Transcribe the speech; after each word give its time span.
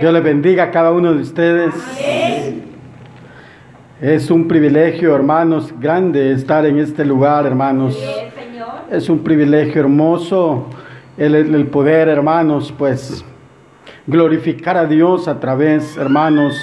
Dios 0.00 0.12
les 0.12 0.22
bendiga 0.22 0.64
a 0.64 0.70
cada 0.70 0.90
uno 0.90 1.12
de 1.12 1.22
ustedes. 1.22 1.74
Es 4.00 4.30
un 4.30 4.48
privilegio, 4.48 5.14
hermanos, 5.14 5.72
grande 5.78 6.32
estar 6.32 6.64
en 6.66 6.78
este 6.78 7.04
lugar, 7.04 7.46
hermanos. 7.46 7.98
Es 8.90 9.08
un 9.08 9.20
privilegio 9.20 9.80
hermoso 9.80 10.66
el, 11.16 11.34
el 11.34 11.66
poder, 11.66 12.08
hermanos, 12.08 12.74
pues 12.76 13.24
glorificar 14.06 14.76
a 14.76 14.86
Dios 14.86 15.28
a 15.28 15.38
través, 15.38 15.96
hermanos, 15.96 16.58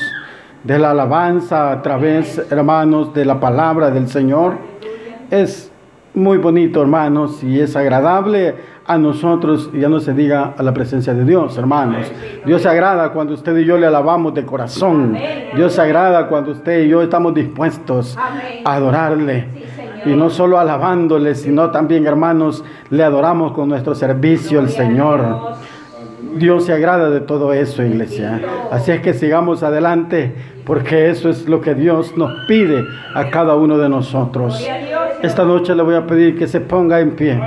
de 0.63 0.79
la 0.79 0.91
alabanza, 0.91 1.71
a 1.71 1.81
través, 1.81 2.41
hermanos, 2.51 3.13
de 3.13 3.23
la 3.23 3.39
palabra 3.39 3.91
del 3.91 4.07
Señor. 4.07 4.57
Es 5.29 5.71
muy 6.18 6.39
bonito, 6.39 6.81
hermanos, 6.81 7.43
y 7.43 7.59
es 7.59 7.75
agradable 7.75 8.55
a 8.88 8.97
nosotros, 8.97 9.70
ya 9.71 9.88
no 9.88 9.99
se 9.99 10.13
diga 10.13 10.55
a 10.57 10.63
la 10.63 10.73
presencia 10.73 11.13
de 11.13 11.23
Dios, 11.23 11.57
hermanos. 11.57 12.11
Dios 12.43 12.63
se 12.63 12.70
agrada 12.70 13.11
cuando 13.11 13.36
usted 13.36 13.55
y 13.57 13.66
yo 13.66 13.77
le 13.77 13.86
alabamos 13.86 14.34
de 14.34 14.43
corazón. 14.43 15.16
Dios 15.55 15.73
se 15.73 15.81
agrada 15.81 16.27
cuando 16.27 16.52
usted 16.52 16.85
y 16.85 16.90
yo 16.90 17.03
estamos 17.03 17.35
dispuestos 17.35 18.17
a 18.17 18.73
adorarle. 18.73 19.45
Y 20.05 20.09
no 20.16 20.30
solo 20.30 20.57
alabándole, 20.57 21.35
sino 21.35 21.70
también, 21.70 22.07
hermanos, 22.07 22.63
le 22.90 23.04
adoramos 23.04 23.52
con 23.52 23.70
nuestro 23.70 23.93
servicio 23.93 24.59
al 24.59 24.70
Señor. 24.70 25.57
Dios 26.35 26.65
se 26.65 26.73
agrada 26.73 27.09
de 27.09 27.20
todo 27.20 27.54
eso, 27.54 27.84
iglesia. 27.84 28.41
Así 28.71 28.91
es 28.91 29.02
que 29.02 29.13
sigamos 29.13 29.63
adelante, 29.63 30.34
porque 30.65 31.09
eso 31.09 31.29
es 31.29 31.48
lo 31.48 31.62
que 31.62 31.76
Dios 31.76 32.18
nos 32.18 32.31
pide 32.48 32.84
a 33.13 33.29
cada 33.29 33.55
uno 33.55 33.77
de 33.77 33.90
nosotros. 33.90 34.65
Esta 35.21 35.44
noche 35.44 35.73
le 35.73 35.81
voy 35.81 35.95
a 35.95 36.05
pedir 36.05 36.38
que 36.38 36.48
se 36.48 36.62
ponga 36.62 36.99
en 36.99 37.12
pie. 37.12 37.41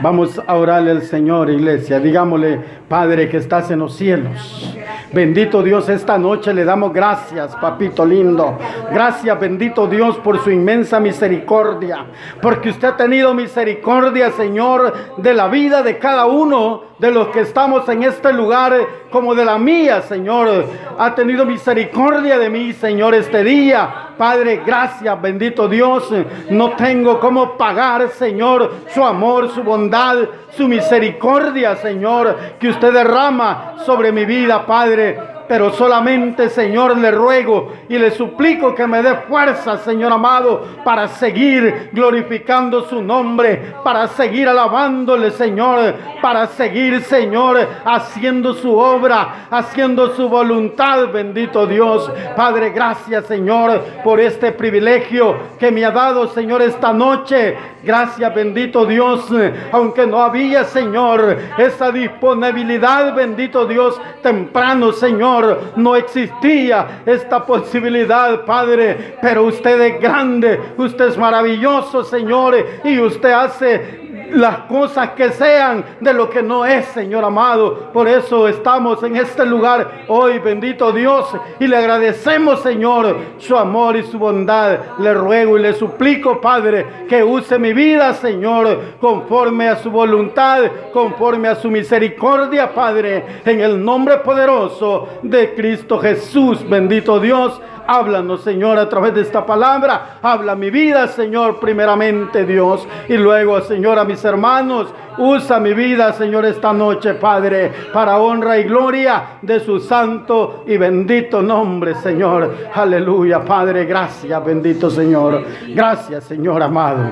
Vamos 0.00 0.40
a 0.46 0.54
orarle 0.56 0.92
al 0.92 1.02
Señor, 1.02 1.50
iglesia. 1.50 1.98
Digámosle, 1.98 2.60
Padre 2.88 3.28
que 3.28 3.38
estás 3.38 3.70
en 3.70 3.80
los 3.80 3.96
cielos. 3.96 4.76
Bendito 5.12 5.62
Dios, 5.62 5.88
esta 5.88 6.18
noche 6.18 6.52
le 6.52 6.64
damos 6.64 6.92
gracias, 6.92 7.54
papito 7.56 8.04
lindo. 8.04 8.58
Gracias, 8.92 9.38
bendito 9.38 9.86
Dios, 9.86 10.16
por 10.18 10.42
su 10.42 10.50
inmensa 10.50 10.98
misericordia. 10.98 12.06
Porque 12.42 12.70
usted 12.70 12.88
ha 12.88 12.96
tenido 12.96 13.32
misericordia, 13.32 14.32
Señor, 14.32 14.92
de 15.16 15.34
la 15.34 15.46
vida 15.46 15.82
de 15.82 15.98
cada 15.98 16.26
uno 16.26 16.82
de 16.98 17.12
los 17.12 17.28
que 17.28 17.40
estamos 17.40 17.88
en 17.88 18.02
este 18.02 18.32
lugar, 18.32 18.74
como 19.10 19.34
de 19.34 19.44
la 19.44 19.56
mía, 19.56 20.02
Señor. 20.02 20.66
Ha 20.98 21.14
tenido 21.14 21.44
misericordia 21.44 22.36
de 22.38 22.50
mí, 22.50 22.72
Señor, 22.72 23.14
este 23.14 23.44
día. 23.44 24.03
Padre, 24.16 24.62
gracias, 24.64 25.20
bendito 25.20 25.68
Dios. 25.68 26.12
No 26.50 26.70
tengo 26.70 27.20
cómo 27.20 27.56
pagar, 27.56 28.08
Señor, 28.10 28.72
su 28.88 29.04
amor, 29.04 29.50
su 29.50 29.62
bondad, 29.62 30.18
su 30.50 30.68
misericordia, 30.68 31.76
Señor, 31.76 32.36
que 32.58 32.68
usted 32.68 32.92
derrama 32.92 33.74
sobre 33.84 34.12
mi 34.12 34.24
vida, 34.24 34.64
Padre. 34.66 35.33
Pero 35.46 35.72
solamente, 35.72 36.48
Señor, 36.48 36.96
le 36.96 37.10
ruego 37.10 37.72
y 37.88 37.98
le 37.98 38.10
suplico 38.12 38.74
que 38.74 38.86
me 38.86 39.02
dé 39.02 39.14
fuerza, 39.28 39.76
Señor 39.78 40.12
amado, 40.12 40.64
para 40.84 41.06
seguir 41.08 41.90
glorificando 41.92 42.88
su 42.88 43.02
nombre, 43.02 43.74
para 43.84 44.08
seguir 44.08 44.48
alabándole, 44.48 45.30
Señor, 45.30 45.94
para 46.22 46.46
seguir, 46.46 47.02
Señor, 47.02 47.58
haciendo 47.84 48.54
su 48.54 48.74
obra, 48.74 49.46
haciendo 49.50 50.14
su 50.14 50.28
voluntad, 50.30 51.08
bendito 51.12 51.66
Dios. 51.66 52.10
Padre, 52.34 52.70
gracias, 52.70 53.26
Señor, 53.26 53.80
por 54.02 54.20
este 54.20 54.52
privilegio 54.52 55.36
que 55.58 55.70
me 55.70 55.84
ha 55.84 55.90
dado, 55.90 56.28
Señor, 56.28 56.62
esta 56.62 56.92
noche. 56.92 57.56
Gracias, 57.82 58.34
bendito 58.34 58.86
Dios, 58.86 59.28
aunque 59.70 60.06
no 60.06 60.22
había, 60.22 60.64
Señor, 60.64 61.36
esa 61.58 61.92
disponibilidad, 61.92 63.14
bendito 63.14 63.66
Dios, 63.66 64.00
temprano, 64.22 64.90
Señor 64.92 65.33
no 65.76 65.96
existía 65.96 67.02
esta 67.06 67.44
posibilidad, 67.44 68.44
Padre. 68.44 69.16
Pero 69.20 69.44
usted 69.44 69.80
es 69.80 70.00
grande, 70.00 70.60
usted 70.76 71.08
es 71.08 71.18
maravilloso, 71.18 72.04
Señor, 72.04 72.56
y 72.84 72.98
usted 73.00 73.32
hace 73.32 74.03
las 74.34 74.60
cosas 74.60 75.10
que 75.10 75.30
sean 75.30 75.84
de 76.00 76.12
lo 76.12 76.28
que 76.28 76.42
no 76.42 76.64
es, 76.66 76.86
Señor 76.86 77.24
amado. 77.24 77.90
Por 77.92 78.08
eso 78.08 78.48
estamos 78.48 79.02
en 79.02 79.16
este 79.16 79.46
lugar 79.46 80.04
hoy, 80.08 80.38
bendito 80.38 80.92
Dios, 80.92 81.28
y 81.60 81.66
le 81.66 81.76
agradecemos, 81.76 82.60
Señor, 82.60 83.16
su 83.38 83.56
amor 83.56 83.96
y 83.96 84.02
su 84.02 84.18
bondad. 84.18 84.78
Le 84.98 85.14
ruego 85.14 85.58
y 85.58 85.62
le 85.62 85.72
suplico, 85.72 86.40
Padre, 86.40 87.06
que 87.08 87.22
use 87.22 87.58
mi 87.58 87.72
vida, 87.72 88.12
Señor, 88.14 88.96
conforme 89.00 89.68
a 89.68 89.76
su 89.76 89.90
voluntad, 89.90 90.62
conforme 90.92 91.48
a 91.48 91.54
su 91.54 91.70
misericordia, 91.70 92.74
Padre, 92.74 93.40
en 93.44 93.60
el 93.60 93.82
nombre 93.84 94.18
poderoso 94.18 95.08
de 95.22 95.54
Cristo 95.54 95.98
Jesús, 95.98 96.68
bendito 96.68 97.20
Dios. 97.20 97.60
Háblanos, 97.86 98.42
Señor, 98.42 98.78
a 98.78 98.88
través 98.88 99.14
de 99.14 99.22
esta 99.22 99.44
palabra. 99.44 100.18
Habla 100.22 100.54
mi 100.54 100.70
vida, 100.70 101.08
Señor, 101.08 101.60
primeramente, 101.60 102.44
Dios. 102.44 102.86
Y 103.08 103.16
luego, 103.16 103.60
Señor, 103.60 103.98
a 103.98 104.04
mis 104.04 104.24
hermanos. 104.24 104.92
Usa 105.16 105.60
mi 105.60 105.74
vida, 105.74 106.12
Señor, 106.12 106.44
esta 106.44 106.72
noche, 106.72 107.14
Padre, 107.14 107.72
para 107.92 108.18
honra 108.18 108.58
y 108.58 108.64
gloria 108.64 109.38
de 109.42 109.60
su 109.60 109.78
santo 109.78 110.64
y 110.66 110.76
bendito 110.76 111.40
nombre, 111.40 111.94
Señor. 111.94 112.52
Aleluya, 112.74 113.44
Padre. 113.44 113.84
Gracias, 113.84 114.44
bendito 114.44 114.90
Señor. 114.90 115.44
Gracias, 115.68 116.24
Señor 116.24 116.62
amado. 116.62 117.10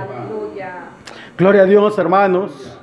Gloria 1.36 1.62
a 1.62 1.66
Dios, 1.66 1.96
hermanos. 1.98 2.81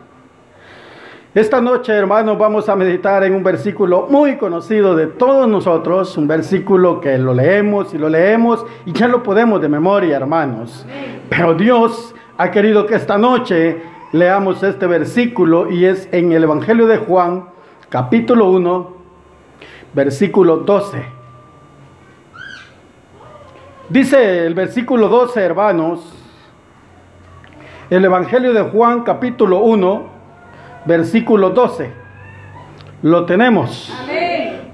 Esta 1.35 1.61
noche, 1.61 1.93
hermanos, 1.93 2.39
vamos 2.39 2.67
a 2.69 2.75
meditar 2.75 3.23
en 3.23 3.35
un 3.35 3.43
versículo 3.43 4.07
muy 4.09 4.37
conocido 4.37 4.95
de 4.95 5.05
todos 5.05 5.47
nosotros, 5.47 6.17
un 6.17 6.27
versículo 6.27 6.99
que 6.99 7.19
lo 7.19 7.35
leemos 7.35 7.93
y 7.93 7.99
lo 7.99 8.09
leemos 8.09 8.65
y 8.83 8.93
ya 8.93 9.07
lo 9.07 9.21
podemos 9.21 9.61
de 9.61 9.69
memoria, 9.69 10.17
hermanos. 10.17 10.87
Pero 11.29 11.53
Dios 11.53 12.15
ha 12.35 12.49
querido 12.49 12.87
que 12.87 12.95
esta 12.95 13.19
noche 13.19 13.79
leamos 14.11 14.63
este 14.63 14.87
versículo 14.87 15.69
y 15.69 15.85
es 15.85 16.09
en 16.11 16.31
el 16.31 16.45
Evangelio 16.45 16.87
de 16.87 16.97
Juan, 16.97 17.45
capítulo 17.89 18.49
1, 18.49 18.93
versículo 19.93 20.57
12. 20.57 21.05
Dice 23.87 24.47
el 24.47 24.55
versículo 24.55 25.07
12, 25.09 25.39
hermanos, 25.41 26.11
el 27.91 28.03
Evangelio 28.03 28.51
de 28.51 28.63
Juan, 28.63 29.03
capítulo 29.03 29.59
1, 29.59 30.18
versículo 30.85 31.51
12. 31.51 31.91
Lo 33.01 33.25
tenemos. 33.25 33.91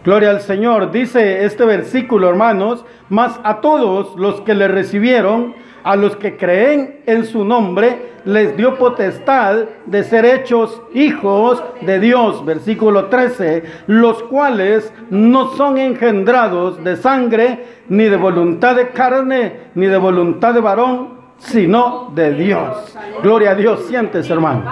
Gloria 0.04 0.30
al 0.30 0.42
Señor. 0.42 0.92
Dice 0.92 1.46
este 1.46 1.66
versículo, 1.66 2.30
hermanos, 2.30 2.86
más 3.10 3.40
a 3.44 3.60
todos 3.62 4.16
los 4.18 4.42
que 4.42 4.54
le 4.54 4.68
recibieron, 4.68 5.56
a 5.84 5.96
los 5.96 6.16
que 6.16 6.38
creen 6.38 7.02
en 7.06 7.26
su 7.26 7.44
nombre, 7.44 8.14
les 8.26 8.56
dio 8.58 8.76
potestad 8.76 9.66
de 9.86 10.04
ser 10.04 10.26
hechos 10.26 10.82
hijos 10.94 11.64
de 11.82 12.00
Dios. 12.00 12.46
Versículo 12.46 13.06
13, 13.06 13.64
los 13.88 14.22
cuales 14.24 14.92
no 15.10 15.50
son 15.56 15.78
engendrados 15.78 16.84
de 16.84 16.98
sangre, 16.98 17.66
ni 17.88 18.06
de 18.06 18.18
voluntad 18.18 18.76
de 18.76 18.90
carne, 18.90 19.70
ni 19.76 19.88
de 19.88 19.98
voluntad 19.98 20.54
de 20.54 20.62
varón, 20.62 21.16
sino 21.38 22.12
de 22.14 22.34
Dios. 22.34 22.96
Gloria 23.22 23.52
a 23.52 23.56
Dios, 23.56 23.86
sientes, 23.88 24.30
hermano. 24.30 24.64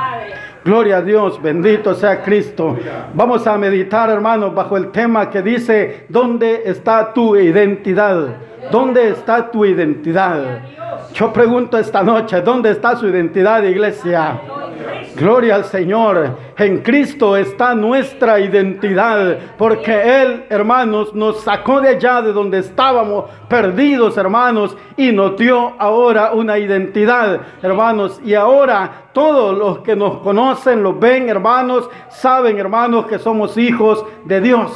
Gloria 0.64 0.98
a 0.98 1.02
Dios, 1.02 1.42
bendito 1.42 1.94
sea 1.94 2.22
Cristo. 2.22 2.78
Vamos 3.14 3.46
a 3.46 3.58
meditar, 3.58 4.10
hermanos, 4.10 4.56
bajo 4.56 4.78
el 4.78 4.92
tema 4.92 5.30
que 5.30 5.42
dice, 5.42 6.06
¿dónde 6.08 6.64
está 6.66 7.14
tu 7.14 7.36
identidad? 7.36 8.38
¿Dónde 8.72 9.10
está 9.10 9.52
tu 9.52 9.66
identidad? 9.66 10.62
Yo 11.14 11.34
pregunto 11.34 11.78
esta 11.78 12.02
noche, 12.02 12.42
¿dónde 12.42 12.72
está 12.72 12.96
su 12.96 13.08
identidad, 13.08 13.62
iglesia? 13.64 14.40
Gloria 15.16 15.56
al 15.56 15.66
Señor. 15.66 16.38
En 16.58 16.80
Cristo 16.80 17.38
está 17.38 17.76
nuestra 17.76 18.40
identidad, 18.40 19.38
porque 19.58 20.22
Él, 20.22 20.46
hermanos, 20.50 21.14
nos 21.14 21.42
sacó 21.42 21.82
de 21.82 21.90
allá 21.90 22.22
de 22.22 22.34
donde 22.34 22.60
estábamos 22.60 23.26
perdidos, 23.48 24.18
hermanos, 24.18 24.76
y 24.98 25.12
nos 25.12 25.38
dio 25.38 25.74
ahora 25.78 26.32
una 26.34 26.58
identidad, 26.58 27.42
hermanos. 27.62 28.20
Y 28.24 28.34
ahora 28.34 29.10
todos 29.14 29.56
los 29.58 29.80
que 29.80 29.96
nos 29.96 30.18
conocen, 30.20 30.82
los 30.82 31.00
ven, 31.00 31.30
hermanos, 31.30 31.90
saben, 32.10 32.58
hermanos, 32.58 33.06
que 33.06 33.20
somos 33.20 33.58
hijos 33.58 34.04
de 34.26 34.42
Dios. 34.42 34.72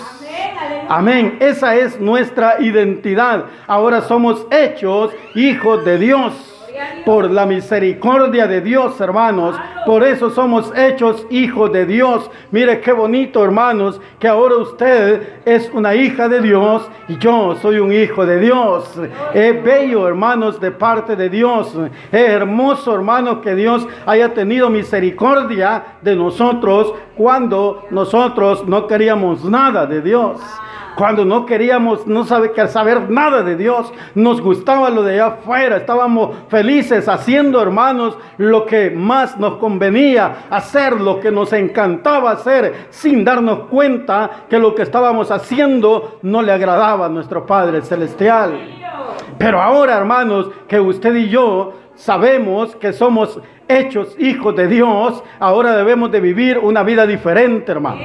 Amén. 0.88 1.38
Esa 1.40 1.76
es 1.76 2.00
nuestra 2.00 2.62
identidad. 2.62 3.46
Ahora 3.66 4.02
somos 4.02 4.46
hechos 4.52 5.12
hijos 5.36 5.84
de 5.84 5.98
Dios. 5.98 6.57
Por 7.06 7.32
la 7.32 7.46
misericordia 7.46 8.48
de 8.48 8.62
Dios, 8.62 9.00
hermanos. 9.00 9.56
Por 9.86 10.04
eso 10.04 10.30
somos 10.30 10.72
hechos 10.76 11.26
hijos 11.30 11.72
de 11.72 11.86
Dios. 11.86 12.30
Mire 12.52 12.82
qué 12.82 12.92
bonito, 12.92 13.44
hermanos, 13.44 14.02
que 14.20 14.28
ahora 14.28 14.58
usted 14.58 15.40
es 15.46 15.70
una 15.74 15.96
hija 15.96 16.28
de 16.28 16.42
Dios 16.42 16.90
y 17.08 17.18
yo 17.18 17.56
soy 17.62 17.80
un 17.80 17.94
hijo 17.94 18.26
de 18.26 18.40
Dios. 18.40 19.00
Es 19.34 19.64
bello, 19.64 20.08
hermanos, 20.08 20.60
de 20.60 20.72
parte 20.72 21.16
de 21.16 21.30
Dios. 21.30 21.74
Es 22.12 22.30
hermoso, 22.30 22.94
hermanos, 22.94 23.40
que 23.42 23.56
Dios 23.56 23.88
haya 24.06 24.34
tenido 24.34 24.70
misericordia 24.70 25.84
de 26.02 26.16
nosotros 26.16 26.94
cuando 27.16 27.86
nosotros 27.90 28.68
no 28.68 28.88
queríamos 28.88 29.46
nada 29.46 29.86
de 29.86 30.02
Dios 30.02 30.40
cuando 30.98 31.26
no 31.26 31.46
queríamos 31.46 32.08
no 32.08 32.26
saber, 32.26 32.68
saber 32.70 33.10
nada 33.12 33.44
de 33.44 33.56
Dios, 33.56 33.94
nos 34.16 34.42
gustaba 34.42 34.90
lo 34.90 35.04
de 35.04 35.14
allá 35.14 35.28
afuera, 35.28 35.78
estábamos 35.78 36.36
felices 36.50 37.08
haciendo, 37.08 37.62
hermanos, 37.62 38.18
lo 38.38 38.66
que 38.66 38.90
más 38.90 39.38
nos 39.38 39.58
convenía 39.58 40.48
hacer, 40.50 41.00
lo 41.00 41.20
que 41.20 41.32
nos 41.32 41.54
encantaba 41.54 42.32
hacer, 42.32 42.88
sin 42.90 43.24
darnos 43.24 43.68
cuenta 43.70 44.46
que 44.50 44.58
lo 44.58 44.74
que 44.74 44.82
estábamos 44.82 45.30
haciendo 45.30 46.18
no 46.24 46.42
le 46.42 46.52
agradaba 46.52 47.06
a 47.06 47.10
nuestro 47.10 47.46
Padre 47.46 47.84
Celestial. 47.84 48.60
Pero 49.38 49.62
ahora, 49.62 49.98
hermanos, 49.98 50.50
que 50.68 50.80
usted 50.80 51.14
y 51.16 51.30
yo 51.30 51.74
sabemos 51.94 52.76
que 52.76 52.92
somos 52.92 53.40
hechos 53.68 54.16
hijos 54.18 54.56
de 54.56 54.68
Dios, 54.68 55.24
ahora 55.40 55.76
debemos 55.76 56.10
de 56.12 56.22
vivir 56.22 56.58
una 56.58 56.82
vida 56.82 57.06
diferente, 57.06 57.72
hermanos. 57.72 58.02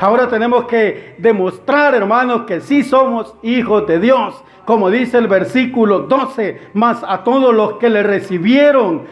Ahora 0.00 0.28
tenemos 0.28 0.64
que 0.64 1.14
demostrar, 1.18 1.94
hermanos, 1.94 2.42
que 2.46 2.62
sí 2.62 2.82
somos 2.82 3.34
hijos 3.42 3.86
de 3.86 4.00
Dios. 4.00 4.42
Como 4.64 4.88
dice 4.88 5.18
el 5.18 5.28
versículo 5.28 6.00
12, 6.00 6.70
más 6.72 7.04
a 7.06 7.22
todos 7.22 7.54
los 7.54 7.74
que 7.74 7.90
le 7.90 8.02
recibieron, 8.02 9.02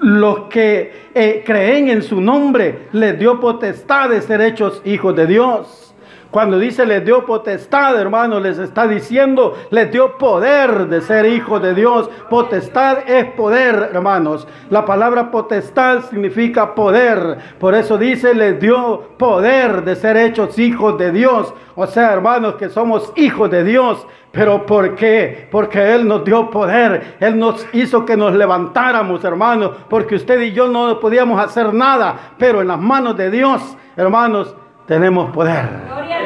los 0.00 0.40
que 0.48 1.10
eh, 1.14 1.44
creen 1.46 1.90
en 1.90 2.02
su 2.02 2.20
nombre, 2.20 2.88
les 2.90 3.20
dio 3.20 3.38
potestad 3.38 4.10
de 4.10 4.20
ser 4.20 4.40
hechos 4.40 4.82
hijos 4.84 5.14
de 5.14 5.28
Dios. 5.28 5.89
Cuando 6.30 6.60
dice 6.60 6.86
les 6.86 7.04
dio 7.04 7.26
potestad, 7.26 8.00
hermano, 8.00 8.38
les 8.38 8.58
está 8.58 8.86
diciendo, 8.86 9.56
les 9.70 9.90
dio 9.90 10.16
poder 10.16 10.86
de 10.86 11.00
ser 11.00 11.26
hijos 11.26 11.60
de 11.60 11.74
Dios. 11.74 12.08
Potestad 12.28 12.98
es 13.08 13.24
poder, 13.32 13.90
hermanos. 13.92 14.46
La 14.70 14.84
palabra 14.84 15.32
potestad 15.32 16.04
significa 16.08 16.74
poder. 16.74 17.38
Por 17.58 17.74
eso 17.74 17.98
dice, 17.98 18.32
les 18.32 18.60
dio 18.60 19.08
poder 19.18 19.82
de 19.82 19.96
ser 19.96 20.16
hechos 20.16 20.56
hijos 20.58 20.96
de 20.98 21.10
Dios. 21.10 21.52
O 21.74 21.86
sea, 21.86 22.12
hermanos, 22.12 22.54
que 22.54 22.68
somos 22.68 23.12
hijos 23.16 23.50
de 23.50 23.64
Dios. 23.64 24.06
Pero 24.30 24.64
¿por 24.64 24.94
qué? 24.94 25.48
Porque 25.50 25.94
Él 25.94 26.06
nos 26.06 26.24
dio 26.24 26.48
poder. 26.48 27.16
Él 27.18 27.38
nos 27.40 27.66
hizo 27.72 28.06
que 28.06 28.16
nos 28.16 28.34
levantáramos, 28.34 29.24
hermanos. 29.24 29.72
Porque 29.88 30.14
usted 30.14 30.40
y 30.42 30.52
yo 30.52 30.68
no 30.68 31.00
podíamos 31.00 31.42
hacer 31.42 31.74
nada. 31.74 32.34
Pero 32.38 32.60
en 32.60 32.68
las 32.68 32.78
manos 32.78 33.16
de 33.16 33.32
Dios, 33.32 33.76
hermanos, 33.96 34.54
tenemos 34.86 35.30
poder. 35.30 36.19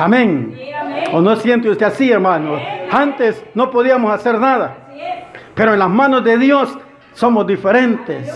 Amén. 0.00 0.56
¿O 1.12 1.20
no 1.20 1.36
siente 1.36 1.68
usted 1.68 1.84
así, 1.84 2.10
hermano? 2.10 2.58
Antes 2.90 3.44
no 3.54 3.70
podíamos 3.70 4.10
hacer 4.12 4.38
nada. 4.38 4.76
Pero 5.54 5.74
en 5.74 5.78
las 5.78 5.90
manos 5.90 6.24
de 6.24 6.38
Dios 6.38 6.78
somos 7.12 7.46
diferentes. 7.46 8.28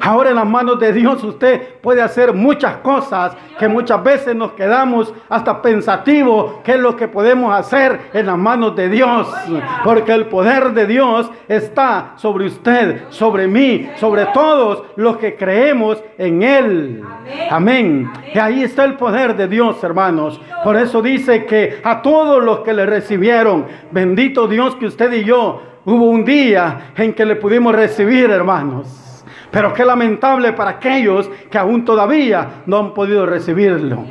Ahora 0.00 0.30
en 0.30 0.36
las 0.36 0.46
manos 0.46 0.78
de 0.78 0.92
Dios 0.92 1.22
usted 1.24 1.76
puede 1.80 2.02
hacer 2.02 2.34
muchas 2.34 2.76
cosas 2.78 3.36
que 3.58 3.68
muchas 3.68 4.02
veces 4.02 4.34
nos 4.34 4.52
quedamos 4.52 5.14
hasta 5.28 5.62
pensativos 5.62 6.56
qué 6.62 6.72
es 6.72 6.78
lo 6.78 6.96
que 6.96 7.08
podemos 7.08 7.54
hacer 7.54 7.98
en 8.12 8.26
las 8.26 8.36
manos 8.36 8.76
de 8.76 8.88
Dios. 8.88 9.28
Porque 9.82 10.12
el 10.12 10.26
poder 10.26 10.72
de 10.72 10.86
Dios 10.86 11.30
está 11.48 12.12
sobre 12.16 12.46
usted, 12.46 13.04
sobre 13.08 13.46
mí, 13.46 13.88
sobre 13.96 14.26
todos 14.26 14.84
los 14.96 15.16
que 15.16 15.36
creemos 15.36 16.02
en 16.18 16.42
Él. 16.42 17.02
Amén. 17.50 18.10
Y 18.34 18.38
ahí 18.38 18.62
está 18.62 18.84
el 18.84 18.94
poder 18.94 19.36
de 19.36 19.48
Dios, 19.48 19.82
hermanos. 19.82 20.40
Por 20.62 20.76
eso 20.76 21.00
dice 21.00 21.46
que 21.46 21.80
a 21.82 22.02
todos 22.02 22.42
los 22.42 22.60
que 22.60 22.72
le 22.72 22.86
recibieron, 22.86 23.66
bendito 23.90 24.48
Dios 24.48 24.74
que 24.76 24.86
usted 24.86 25.12
y 25.12 25.24
yo 25.24 25.62
hubo 25.84 26.10
un 26.10 26.24
día 26.24 26.92
en 26.96 27.12
que 27.12 27.24
le 27.24 27.36
pudimos 27.36 27.74
recibir, 27.74 28.30
hermanos. 28.30 29.04
Pero 29.54 29.72
qué 29.72 29.84
lamentable 29.84 30.52
para 30.52 30.70
aquellos 30.70 31.30
que 31.48 31.56
aún 31.58 31.84
todavía 31.84 32.62
no 32.66 32.78
han 32.78 32.92
podido 32.92 33.24
recibirlo. 33.24 34.04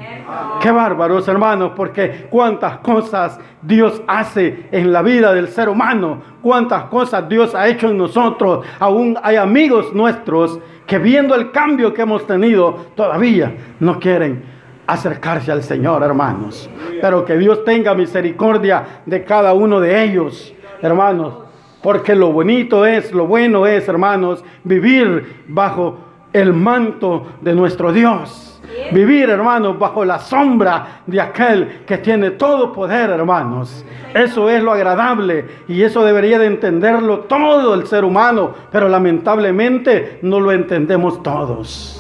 Qué 0.62 0.72
bárbaros, 0.72 1.28
hermanos, 1.28 1.74
porque 1.76 2.28
cuántas 2.30 2.78
cosas 2.78 3.38
Dios 3.62 4.02
hace 4.08 4.70
en 4.72 4.94
la 4.94 5.02
vida 5.02 5.34
del 5.34 5.50
ser 5.50 5.68
humano, 5.68 6.22
cuántas 6.42 6.86
cosas 6.86 7.28
Dios 7.28 7.54
ha 7.56 7.68
hecho 7.68 7.90
en 7.90 7.98
nosotros. 7.98 8.66
Aún 8.80 9.18
hay 9.22 9.36
amigos 9.36 9.94
nuestros 9.94 10.62
que 10.88 10.98
viendo 10.98 11.36
el 11.36 11.52
cambio 11.52 11.94
que 11.94 12.04
hemos 12.04 12.26
tenido, 12.26 12.86
todavía 12.96 13.54
no 13.82 14.00
quieren 14.00 14.46
acercarse 14.88 15.52
al 15.52 15.64
Señor, 15.64 16.04
hermanos. 16.04 16.70
Pero 17.02 17.26
que 17.26 17.38
Dios 17.38 17.66
tenga 17.66 17.94
misericordia 17.94 19.02
de 19.06 19.26
cada 19.26 19.54
uno 19.54 19.82
de 19.82 20.04
ellos, 20.04 20.54
hermanos. 20.82 21.44
Porque 21.84 22.16
lo 22.16 22.32
bonito 22.32 22.86
es, 22.86 23.12
lo 23.12 23.28
bueno 23.28 23.68
es, 23.68 23.88
hermanos, 23.90 24.44
vivir 24.64 25.44
bajo 25.48 26.00
el 26.32 26.54
manto 26.54 27.28
de 27.42 27.54
nuestro 27.54 27.92
Dios. 27.92 28.53
Vivir, 28.92 29.30
hermanos, 29.30 29.78
bajo 29.78 30.06
la 30.06 30.20
sombra 30.20 31.02
de 31.06 31.20
aquel 31.20 31.82
que 31.86 31.98
tiene 31.98 32.32
todo 32.32 32.72
poder, 32.72 33.10
hermanos. 33.10 33.84
Eso 34.14 34.50
es 34.50 34.62
lo 34.62 34.72
agradable 34.72 35.46
y 35.68 35.82
eso 35.82 36.04
debería 36.04 36.38
de 36.38 36.46
entenderlo 36.46 37.22
todo 37.22 37.74
el 37.74 37.88
ser 37.88 38.06
humano, 38.06 38.54
pero 38.72 38.88
lamentablemente 38.88 40.20
no 40.22 40.40
lo 40.40 40.52
entendemos 40.52 41.24
todos. 41.24 42.00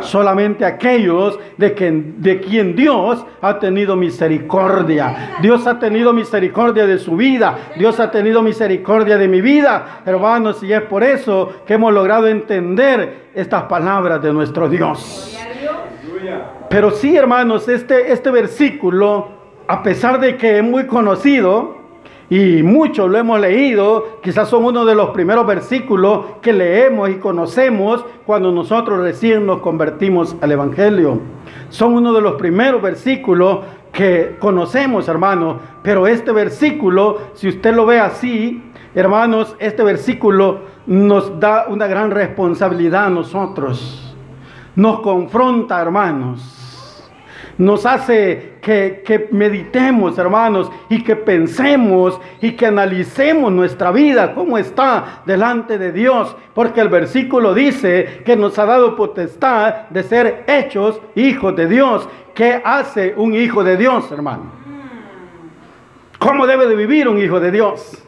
Solamente 0.00 0.64
aquellos 0.64 1.38
de, 1.56 1.70
de 2.18 2.40
quien 2.40 2.74
Dios 2.74 3.24
ha 3.40 3.58
tenido 3.58 3.94
misericordia. 3.94 5.36
Dios 5.40 5.66
ha 5.68 5.78
tenido 5.78 6.12
misericordia 6.12 6.86
de 6.86 6.98
su 6.98 7.16
vida. 7.16 7.56
Dios 7.78 8.00
ha 8.00 8.10
tenido 8.10 8.42
misericordia 8.42 9.16
de 9.16 9.28
mi 9.28 9.40
vida, 9.40 10.02
hermanos, 10.04 10.62
y 10.64 10.72
es 10.72 10.82
por 10.82 11.04
eso 11.04 11.52
que 11.64 11.74
hemos 11.74 11.92
logrado 11.92 12.26
entender 12.26 13.26
estas 13.34 13.64
palabras 13.64 14.20
de 14.20 14.32
nuestro 14.32 14.68
Dios. 14.68 15.38
Pero 16.68 16.90
sí, 16.90 17.16
hermanos, 17.16 17.68
este, 17.68 18.12
este 18.12 18.30
versículo, 18.30 19.28
a 19.68 19.82
pesar 19.82 20.20
de 20.20 20.36
que 20.36 20.58
es 20.58 20.64
muy 20.64 20.86
conocido 20.86 21.76
y 22.28 22.62
muchos 22.62 23.08
lo 23.08 23.18
hemos 23.18 23.40
leído, 23.40 24.18
quizás 24.22 24.48
son 24.48 24.64
uno 24.64 24.84
de 24.84 24.94
los 24.94 25.10
primeros 25.10 25.46
versículos 25.46 26.26
que 26.42 26.52
leemos 26.52 27.08
y 27.10 27.14
conocemos 27.14 28.04
cuando 28.24 28.50
nosotros 28.50 29.00
recién 29.00 29.46
nos 29.46 29.60
convertimos 29.60 30.36
al 30.40 30.52
Evangelio. 30.52 31.20
Son 31.68 31.94
uno 31.94 32.12
de 32.12 32.20
los 32.20 32.34
primeros 32.34 32.82
versículos 32.82 33.60
que 33.92 34.36
conocemos, 34.40 35.08
hermanos, 35.08 35.56
pero 35.82 36.06
este 36.06 36.32
versículo, 36.32 37.18
si 37.34 37.48
usted 37.48 37.74
lo 37.74 37.86
ve 37.86 38.00
así, 38.00 38.62
hermanos, 38.94 39.56
este 39.58 39.82
versículo 39.82 40.60
nos 40.86 41.38
da 41.40 41.66
una 41.68 41.86
gran 41.86 42.10
responsabilidad 42.10 43.06
a 43.06 43.10
nosotros 43.10 44.05
nos 44.76 45.00
confronta, 45.00 45.80
hermanos. 45.80 46.52
Nos 47.58 47.86
hace 47.86 48.58
que, 48.60 49.28
meditemos, 49.32 50.18
hermanos, 50.18 50.70
y 50.90 51.02
que 51.02 51.16
pensemos 51.16 52.20
y 52.42 52.52
que 52.52 52.66
analicemos 52.66 53.50
nuestra 53.50 53.90
vida, 53.90 54.34
cómo 54.34 54.58
está 54.58 55.22
delante 55.24 55.78
de 55.78 55.90
Dios. 55.90 56.36
Porque 56.54 56.82
el 56.82 56.90
versículo 56.90 57.54
dice 57.54 58.22
que 58.26 58.36
nos 58.36 58.58
ha 58.58 58.66
dado 58.66 58.94
potestad 58.94 59.88
de 59.88 60.02
ser 60.02 60.44
hechos 60.46 61.00
hijos 61.14 61.56
de 61.56 61.66
Dios. 61.66 62.06
¿Qué 62.34 62.60
hace 62.62 63.14
un 63.16 63.34
hijo 63.34 63.64
de 63.64 63.78
Dios, 63.78 64.12
hermano? 64.12 64.52
¿Cómo 66.18 66.46
debe 66.46 66.66
de 66.66 66.76
vivir 66.76 67.08
un 67.08 67.18
hijo 67.18 67.40
de 67.40 67.50
Dios? 67.50 68.02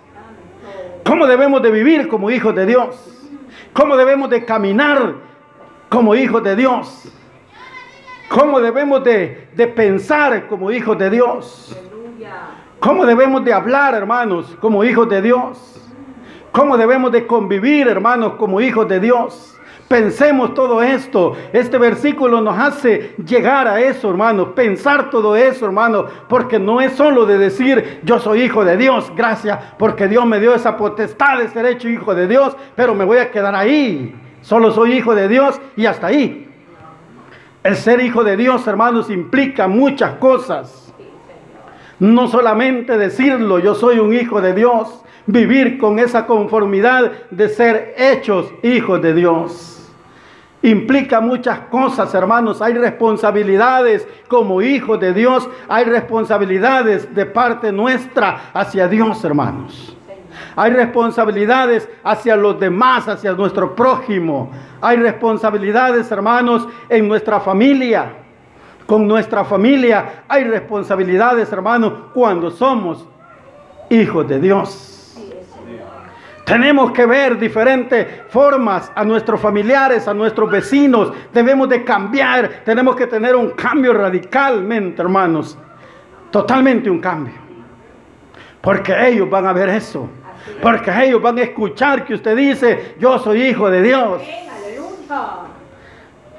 ¿Cómo 1.04 1.26
debemos 1.26 1.62
de 1.62 1.70
vivir 1.70 2.06
como 2.08 2.30
hijos 2.30 2.54
de 2.54 2.66
Dios? 2.66 3.30
¿Cómo 3.72 3.96
debemos 3.96 4.28
de 4.28 4.44
caminar 4.44 5.27
como 5.88 6.14
hijos 6.14 6.42
de 6.42 6.57
Dios. 6.57 7.12
¿Cómo 8.28 8.61
debemos 8.61 9.02
de, 9.04 9.49
pensar 9.75 10.47
como 10.49 10.71
hijos 10.71 10.99
de 10.99 11.11
Dios? 11.11 11.76
¿Cómo 12.78 13.07
debemos 13.07 13.45
de 13.45 13.52
hablar, 13.52 13.95
hermanos, 13.95 14.57
como 14.61 14.85
hijos 14.85 15.09
de 15.09 15.23
Dios? 15.23 15.75
¿Cómo 16.52 16.76
debemos 16.76 17.11
de 17.11 17.26
convivir, 17.26 17.88
hermanos, 17.88 18.35
como 18.35 18.61
hijos 18.61 18.87
de 18.87 19.00
Dios? 19.00 19.54
Pensemos 19.88 20.52
todo 20.52 20.83
esto. 20.83 21.35
Este 21.54 21.78
versículo 21.78 22.42
nos 22.42 22.59
hace 22.59 23.14
llegar 23.25 23.66
a 23.66 23.80
eso, 23.80 24.11
hermanos. 24.11 24.49
Pensar 24.54 25.09
todo 25.09 25.35
eso, 25.35 25.64
hermanos. 25.64 26.11
Porque 26.28 26.59
no 26.59 26.83
es 26.83 26.92
solo 26.92 27.25
de 27.25 27.38
decir, 27.38 28.00
yo 28.04 28.18
soy 28.18 28.42
hijo 28.42 28.66
de 28.66 28.76
Dios. 28.76 29.11
Gracias, 29.16 29.59
porque 29.78 30.07
Dios 30.07 30.26
me 30.26 30.40
dio 30.40 30.54
esa 30.54 30.76
potestad 30.76 31.38
de 31.38 31.49
ser 31.49 31.64
hecho 31.64 31.88
hijo 31.88 32.14
de 32.14 32.28
Dios. 32.28 32.54
Pero 32.76 32.95
me 32.95 33.07
voy 33.07 33.16
a 33.16 33.30
quedar 33.30 33.54
ahí. 33.54 34.14
Solo 34.42 34.71
soy 34.71 34.92
hijo 34.95 35.14
de 35.14 35.28
Dios 35.28 35.61
y 35.76 35.87
hasta 35.87 36.09
ahí. 36.09 36.49
El 37.62 37.76
ser 37.76 38.00
hijo 38.00 38.25
de 38.25 38.37
Dios, 38.37 38.66
hermanos, 38.66 39.11
implica 39.11 39.68
muchas 39.68 40.14
cosas. 40.14 40.95
No 41.99 42.28
solamente 42.28 42.97
decirlo, 42.97 43.59
yo 43.59 43.75
soy 43.75 43.99
un 43.99 44.14
hijo 44.14 44.40
de 44.40 44.54
Dios, 44.54 45.02
vivir 45.26 45.78
con 45.78 45.99
esa 45.99 46.26
conformidad 46.26 47.12
de 47.30 47.49
ser 47.49 47.95
hechos 47.99 48.52
hijos 48.62 49.02
de 49.02 49.14
Dios. 49.14 49.75
Implica 50.62 51.21
muchas 51.21 51.61
cosas, 51.71 52.12
hermanos. 52.14 52.62
Hay 52.62 52.75
responsabilidades 52.75 54.07
como 54.28 54.62
hijos 54.62 54.99
de 54.99 55.12
Dios. 55.12 55.49
Hay 55.68 55.85
responsabilidades 55.85 57.14
de 57.14 57.26
parte 57.26 57.71
nuestra 57.71 58.50
hacia 58.54 58.88
Dios, 58.88 59.23
hermanos. 59.25 59.97
Hay 60.57 60.73
responsabilidades 60.73 61.88
hacia 62.04 62.37
los 62.37 62.59
demás, 62.59 63.09
hacia 63.09 63.33
nuestro 63.33 63.75
prójimo. 63.75 64.50
Hay 64.80 64.97
responsabilidades, 64.97 66.11
hermanos, 66.11 66.68
en 66.88 67.09
nuestra 67.09 67.40
familia. 67.40 68.12
Con 68.87 69.07
nuestra 69.07 69.45
familia 69.45 70.25
hay 70.28 70.45
responsabilidades, 70.45 71.52
hermanos, 71.52 71.92
cuando 72.14 72.50
somos 72.50 73.07
hijos 73.90 74.26
de 74.26 74.40
Dios. 74.40 74.99
Tenemos 76.49 76.92
que 76.92 77.04
ver 77.04 77.38
diferentes 77.38 78.07
formas 78.30 78.90
a 78.95 79.04
nuestros 79.04 79.38
familiares, 79.38 80.09
a 80.09 80.14
nuestros 80.14 80.50
vecinos. 80.50 81.12
Debemos 81.30 81.68
de 81.68 81.85
cambiar. 81.85 82.62
Tenemos 82.64 82.97
que 82.97 83.07
tener 83.07 83.37
un 83.37 83.50
cambio 83.50 83.92
radicalmente, 83.92 85.02
hermanos. 85.02 85.59
Totalmente 86.30 86.88
un 86.88 87.00
cambio. 87.00 87.35
Porque 88.62 88.95
ellos 89.09 89.28
van 89.28 89.47
a 89.47 89.52
ver 89.52 89.68
eso. 89.68 90.09
Porque 90.60 90.90
ellos 91.04 91.20
van 91.22 91.38
a 91.38 91.42
escuchar 91.42 92.04
que 92.04 92.14
usted 92.14 92.36
dice, 92.36 92.94
yo 92.98 93.18
soy 93.18 93.42
hijo 93.42 93.70
de 93.70 93.82
Dios. 93.82 94.22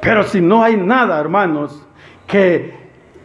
Pero 0.02 0.24
si 0.24 0.42
no 0.42 0.64
hay 0.64 0.78
nada, 0.78 1.20
hermanos, 1.20 1.86
que 2.28 2.80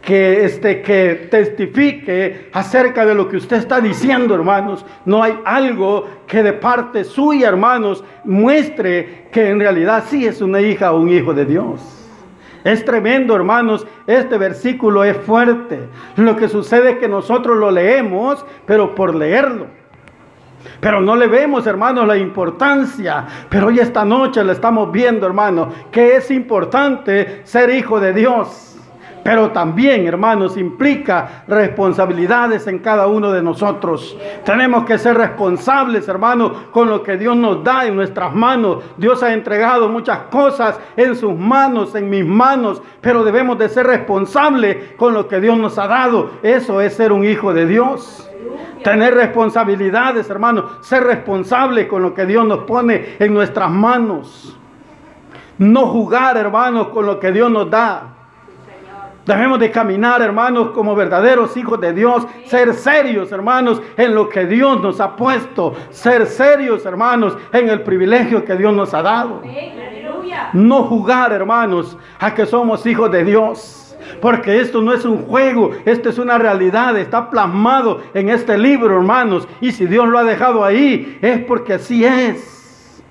que, 0.05 0.45
este, 0.45 0.83
que 0.83 1.27
testifique 1.31 2.49
acerca 2.53 3.05
de 3.05 3.15
lo 3.15 3.27
que 3.27 3.37
usted 3.37 3.57
está 3.57 3.81
diciendo, 3.81 4.35
hermanos. 4.35 4.85
No 5.03 5.23
hay 5.23 5.37
algo 5.43 6.07
que 6.27 6.43
de 6.43 6.53
parte 6.53 7.03
suya, 7.03 7.49
hermanos, 7.49 8.03
muestre 8.23 9.25
que 9.31 9.49
en 9.49 9.59
realidad 9.59 10.03
sí 10.07 10.25
es 10.25 10.41
una 10.41 10.61
hija 10.61 10.93
o 10.93 10.99
un 10.99 11.09
hijo 11.09 11.33
de 11.33 11.45
Dios. 11.45 11.81
Es 12.63 12.85
tremendo, 12.85 13.35
hermanos. 13.35 13.85
Este 14.05 14.37
versículo 14.37 15.03
es 15.03 15.17
fuerte. 15.17 15.79
Lo 16.15 16.35
que 16.35 16.49
sucede 16.49 16.91
es 16.91 16.97
que 16.97 17.07
nosotros 17.07 17.57
lo 17.57 17.71
leemos, 17.71 18.45
pero 18.67 18.93
por 18.93 19.15
leerlo. 19.15 19.67
Pero 20.79 21.01
no 21.01 21.15
le 21.15 21.27
vemos, 21.27 21.65
hermanos, 21.67 22.07
la 22.07 22.17
importancia. 22.17 23.25
Pero 23.49 23.67
hoy 23.67 23.79
esta 23.79 24.05
noche 24.05 24.43
le 24.43 24.53
estamos 24.53 24.91
viendo, 24.91 25.25
hermanos, 25.25 25.73
que 25.91 26.15
es 26.15 26.31
importante 26.31 27.41
ser 27.43 27.69
hijo 27.69 27.99
de 27.99 28.13
Dios. 28.13 28.75
Pero 29.25 29.49
también, 29.49 30.05
hermanos, 30.05 30.55
implica 30.55 31.45
responsabilidades 31.47 32.67
en 32.67 32.77
cada 32.77 33.07
uno 33.07 33.31
de 33.31 33.41
nosotros. 33.41 34.15
Tenemos 34.45 34.85
que 34.85 34.99
ser 34.99 35.17
responsables, 35.17 36.07
hermanos, 36.07 36.51
con 36.69 36.91
lo 36.91 37.01
que 37.01 37.17
Dios 37.17 37.35
nos 37.35 37.63
da 37.63 37.87
en 37.87 37.95
nuestras 37.95 38.35
manos. 38.35 38.83
Dios 38.97 39.23
ha 39.23 39.33
entregado 39.33 39.89
muchas 39.89 40.19
cosas 40.29 40.79
en 40.95 41.15
sus 41.15 41.35
manos, 41.35 41.95
en 41.95 42.07
mis 42.07 42.23
manos, 42.23 42.83
pero 43.01 43.23
debemos 43.23 43.57
de 43.57 43.67
ser 43.67 43.87
responsables 43.87 44.93
con 44.95 45.15
lo 45.15 45.27
que 45.27 45.39
Dios 45.41 45.57
nos 45.57 45.79
ha 45.79 45.87
dado. 45.87 46.29
Eso 46.43 46.79
es 46.79 46.93
ser 46.93 47.11
un 47.11 47.25
hijo 47.25 47.51
de 47.51 47.65
Dios. 47.65 48.29
Tener 48.85 49.15
responsabilidades, 49.15 50.29
hermanos. 50.29 50.65
Ser 50.81 51.03
responsable 51.03 51.87
con 51.87 52.03
lo 52.03 52.13
que 52.13 52.23
Dios 52.23 52.45
nos 52.45 52.65
pone 52.65 53.15
en 53.17 53.33
nuestras 53.33 53.71
manos. 53.71 54.55
No 55.57 55.87
jugar, 55.87 56.37
hermanos, 56.37 56.89
con 56.89 57.07
lo 57.07 57.19
que 57.19 57.31
Dios 57.31 57.49
nos 57.49 57.67
da. 57.67 58.03
Debemos 59.25 59.57
de 59.59 59.71
caminar, 59.71 60.21
hermanos, 60.21 60.69
como 60.69 60.93
verdaderos 60.93 61.57
hijos 61.57 61.81
de 61.81 61.93
Dios. 61.93 62.27
Ser 62.45 62.75
serios, 62.75 63.31
hermanos, 63.31 63.81
en 63.97 64.13
lo 64.13 64.29
que 64.29 64.45
Dios 64.45 64.79
nos 64.79 64.99
ha 64.99 65.15
puesto. 65.15 65.73
Ser 65.89 66.27
serios, 66.27 66.85
hermanos, 66.85 67.35
en 67.51 67.69
el 67.69 67.81
privilegio 67.81 68.45
que 68.45 68.55
Dios 68.55 68.71
nos 68.71 68.93
ha 68.93 69.01
dado. 69.01 69.41
No 70.53 70.83
jugar, 70.83 71.31
hermanos, 71.31 71.97
a 72.19 72.35
que 72.35 72.45
somos 72.45 72.85
hijos 72.85 73.09
de 73.09 73.23
Dios. 73.23 73.84
Porque 74.21 74.59
esto 74.59 74.81
no 74.81 74.93
es 74.93 75.05
un 75.05 75.23
juego, 75.23 75.71
esto 75.85 76.09
es 76.09 76.17
una 76.17 76.37
realidad, 76.37 76.97
está 76.97 77.29
plasmado 77.29 78.01
en 78.13 78.29
este 78.29 78.57
libro, 78.57 78.95
hermanos. 78.95 79.47
Y 79.61 79.71
si 79.71 79.85
Dios 79.85 80.07
lo 80.07 80.17
ha 80.17 80.23
dejado 80.23 80.63
ahí, 80.63 81.17
es 81.21 81.39
porque 81.39 81.73
así 81.73 82.03
es. 82.05 83.03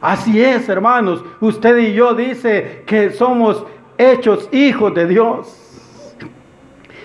Así 0.00 0.42
es, 0.42 0.68
hermanos. 0.68 1.24
Usted 1.40 1.78
y 1.78 1.94
yo 1.94 2.14
dice 2.14 2.82
que 2.86 3.10
somos 3.10 3.64
hechos 3.96 4.48
hijos 4.52 4.92
de 4.94 5.06
Dios. 5.06 5.58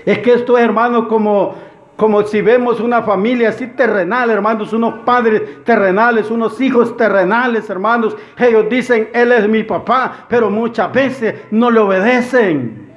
Es 0.06 0.20
que 0.20 0.34
esto 0.34 0.58
es, 0.58 0.64
hermano, 0.64 1.08
como, 1.08 1.56
como 1.98 2.22
si 2.24 2.42
vemos 2.42 2.80
una 2.80 3.02
familia 3.02 3.50
así 3.50 3.68
terrenal, 3.68 4.30
hermanos, 4.30 4.72
unos 4.72 5.00
padres 5.00 5.64
terrenales, 5.66 6.30
unos 6.30 6.62
hijos 6.62 6.96
terrenales, 6.96 7.68
hermanos. 7.72 8.16
Ellos 8.38 8.68
dicen, 8.70 9.10
Él 9.14 9.32
es 9.32 9.50
mi 9.50 9.64
papá, 9.64 10.26
pero 10.30 10.52
muchas 10.52 10.94
veces 10.94 11.34
no 11.50 11.72
le 11.72 11.80
obedecen. 11.80 12.88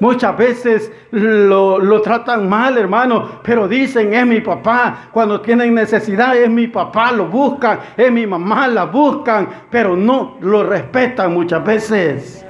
Muchas 0.00 0.36
veces 0.36 0.92
lo, 1.12 2.02
tratan 2.02 2.48
mal, 2.48 2.76
hermano, 2.76 3.40
pero 3.42 3.68
dicen, 3.68 4.12
es 4.12 4.26
mi 4.26 4.40
papá. 4.40 5.08
Cuando 5.12 5.40
tienen 5.40 5.72
necesidad, 5.72 6.36
es 6.36 6.50
mi 6.50 6.66
papá, 6.66 7.12
lo 7.12 7.26
buscan, 7.26 7.78
es 7.96 8.10
mi 8.10 8.26
mamá, 8.26 8.66
la 8.66 8.84
buscan, 8.84 9.48
pero 9.70 9.96
no 9.96 10.38
lo 10.40 10.64
respetan 10.64 11.32
muchas 11.32 11.64
veces. 11.64 12.45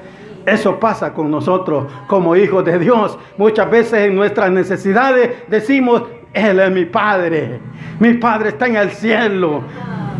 Eso 0.47 0.79
pasa 0.79 1.13
con 1.13 1.29
nosotros 1.29 1.87
como 2.07 2.37
hijos 2.37 2.65
de 2.65 2.79
Dios. 2.79 3.19
Muchas 3.37 3.69
veces 3.69 4.07
en 4.07 4.15
nuestras 4.15 4.51
necesidades 4.53 5.43
decimos, 5.49 6.05
Él 6.33 6.61
es 6.61 6.71
mi 6.71 6.85
Padre. 6.85 7.61
Mi 7.99 8.15
Padre 8.15 8.51
está 8.51 8.69
en 8.69 8.77
el 8.77 8.91
cielo. 8.91 9.63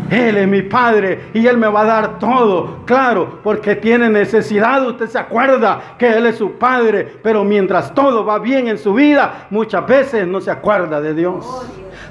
Él 0.09 0.37
es 0.37 0.47
mi 0.47 0.61
Padre 0.61 1.29
y 1.33 1.47
Él 1.47 1.57
me 1.57 1.67
va 1.67 1.81
a 1.81 1.85
dar 1.85 2.19
todo. 2.19 2.79
Claro, 2.85 3.39
porque 3.41 3.75
tiene 3.75 4.09
necesidad. 4.09 4.85
Usted 4.85 5.07
se 5.07 5.17
acuerda 5.17 5.95
que 5.97 6.09
Él 6.09 6.25
es 6.25 6.37
su 6.37 6.53
Padre. 6.53 7.19
Pero 7.23 7.45
mientras 7.45 7.93
todo 7.93 8.25
va 8.25 8.37
bien 8.39 8.67
en 8.67 8.77
su 8.77 8.93
vida, 8.93 9.47
muchas 9.49 9.87
veces 9.87 10.27
no 10.27 10.41
se 10.41 10.51
acuerda 10.51 10.99
de 10.99 11.13
Dios. 11.13 11.45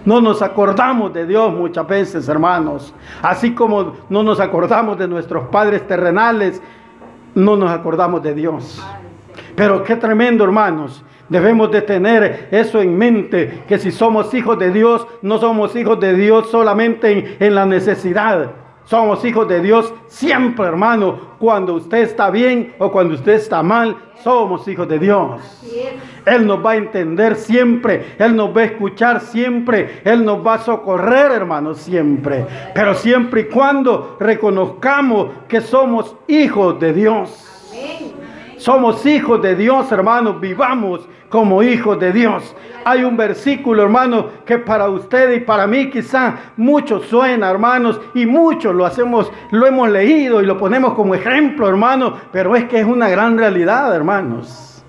No 0.06 0.23
nos 0.23 0.40
acordamos 0.40 1.12
de 1.12 1.26
Dios 1.26 1.52
muchas 1.52 1.87
veces, 1.87 2.28
hermanos. 2.28 2.94
Así 3.20 3.52
como 3.52 3.92
no 4.08 4.23
nos 4.23 4.40
acordamos 4.40 4.96
de 4.99 5.08
nuestros 5.08 5.49
padres 5.49 5.87
terrenales 5.87 6.62
no 7.37 7.55
nos 7.55 7.71
acordamos 7.71 8.23
de 8.23 8.35
Dios. 8.35 8.83
Pero 9.55 9.85
qué 9.85 9.95
tremendo, 9.95 10.43
hermanos. 10.43 11.05
Debemos 11.28 11.71
de 11.71 11.83
tener 11.83 12.49
eso 12.50 12.81
en 12.81 12.97
mente, 12.97 13.62
que 13.69 13.78
si 13.78 13.90
somos 13.90 14.33
hijos 14.33 14.59
de 14.59 14.71
Dios, 14.71 15.07
no 15.23 15.38
somos 15.38 15.75
hijos 15.76 16.00
de 16.00 16.14
Dios 16.14 16.50
solamente 16.50 17.37
en, 17.40 17.55
la 17.55 17.66
necesidad. 17.66 18.52
Somos 18.87 19.25
hijos 19.25 19.49
de 19.49 19.61
Dios 19.61 19.93
siempre, 20.07 20.64
hermano. 20.64 21.19
Cuando 21.40 21.75
usted 21.75 21.99
está 21.99 22.31
bien 22.31 22.75
o 22.78 22.90
cuando 22.90 23.14
usted 23.14 23.33
está 23.33 23.61
mal, 23.61 23.97
somos 24.23 24.66
hijos 24.69 24.88
de 24.88 25.00
Dios. 25.00 25.40
Él 26.25 26.47
nos 26.47 26.64
va 26.64 26.73
a 26.73 26.76
entender 26.76 27.35
siempre. 27.35 28.14
Él 28.16 28.37
nos 28.37 28.57
va 28.57 28.61
a 28.61 28.64
escuchar 28.64 29.21
siempre. 29.21 30.02
Él 30.05 30.25
nos 30.25 30.47
va 30.47 30.55
a 30.55 30.59
socorrer, 30.59 31.33
hermano, 31.33 31.75
siempre. 31.75 32.47
Pero 32.75 32.95
siempre 32.95 33.43
y 33.43 33.45
cuando 33.47 34.16
reconozcamos 34.21 35.31
que 35.49 35.61
somos 35.61 36.14
hijos 36.28 36.78
de 36.78 36.93
Dios. 36.93 37.43
Somos 38.57 39.05
hijos 39.05 39.43
de 39.43 39.55
Dios, 39.55 39.93
hermanos. 39.93 40.41
Vivamos 40.41 41.07
como 41.29 41.63
hijos 41.63 42.01
de 42.01 42.13
Dios. 42.13 42.57
Hay 42.85 43.05
un 43.05 43.17
versículo, 43.17 43.83
hermano, 43.83 44.29
que 44.47 44.59
para 44.59 44.89
usted 44.89 45.33
y 45.35 45.41
para 45.41 45.67
mí 45.67 45.91
quizá 45.91 46.37
mucho 46.57 47.01
suena, 47.01 47.51
hermanos, 47.51 48.01
y 48.15 48.25
mucho 48.27 48.73
lo 48.73 48.87
hacemos, 48.87 49.31
lo 49.51 49.67
hemos 49.67 49.91
leído 49.91 50.41
y 50.41 50.47
lo 50.47 50.57
ponemos 50.57 50.95
como 50.95 51.15
ejemplo, 51.15 51.69
hermano, 51.69 52.15
pero 52.33 52.57
es 52.57 52.65
que 52.65 52.81
es 52.81 52.87
una 52.87 53.09
gran 53.09 53.37
realidad, 53.37 53.95
hermanos. 53.95 54.85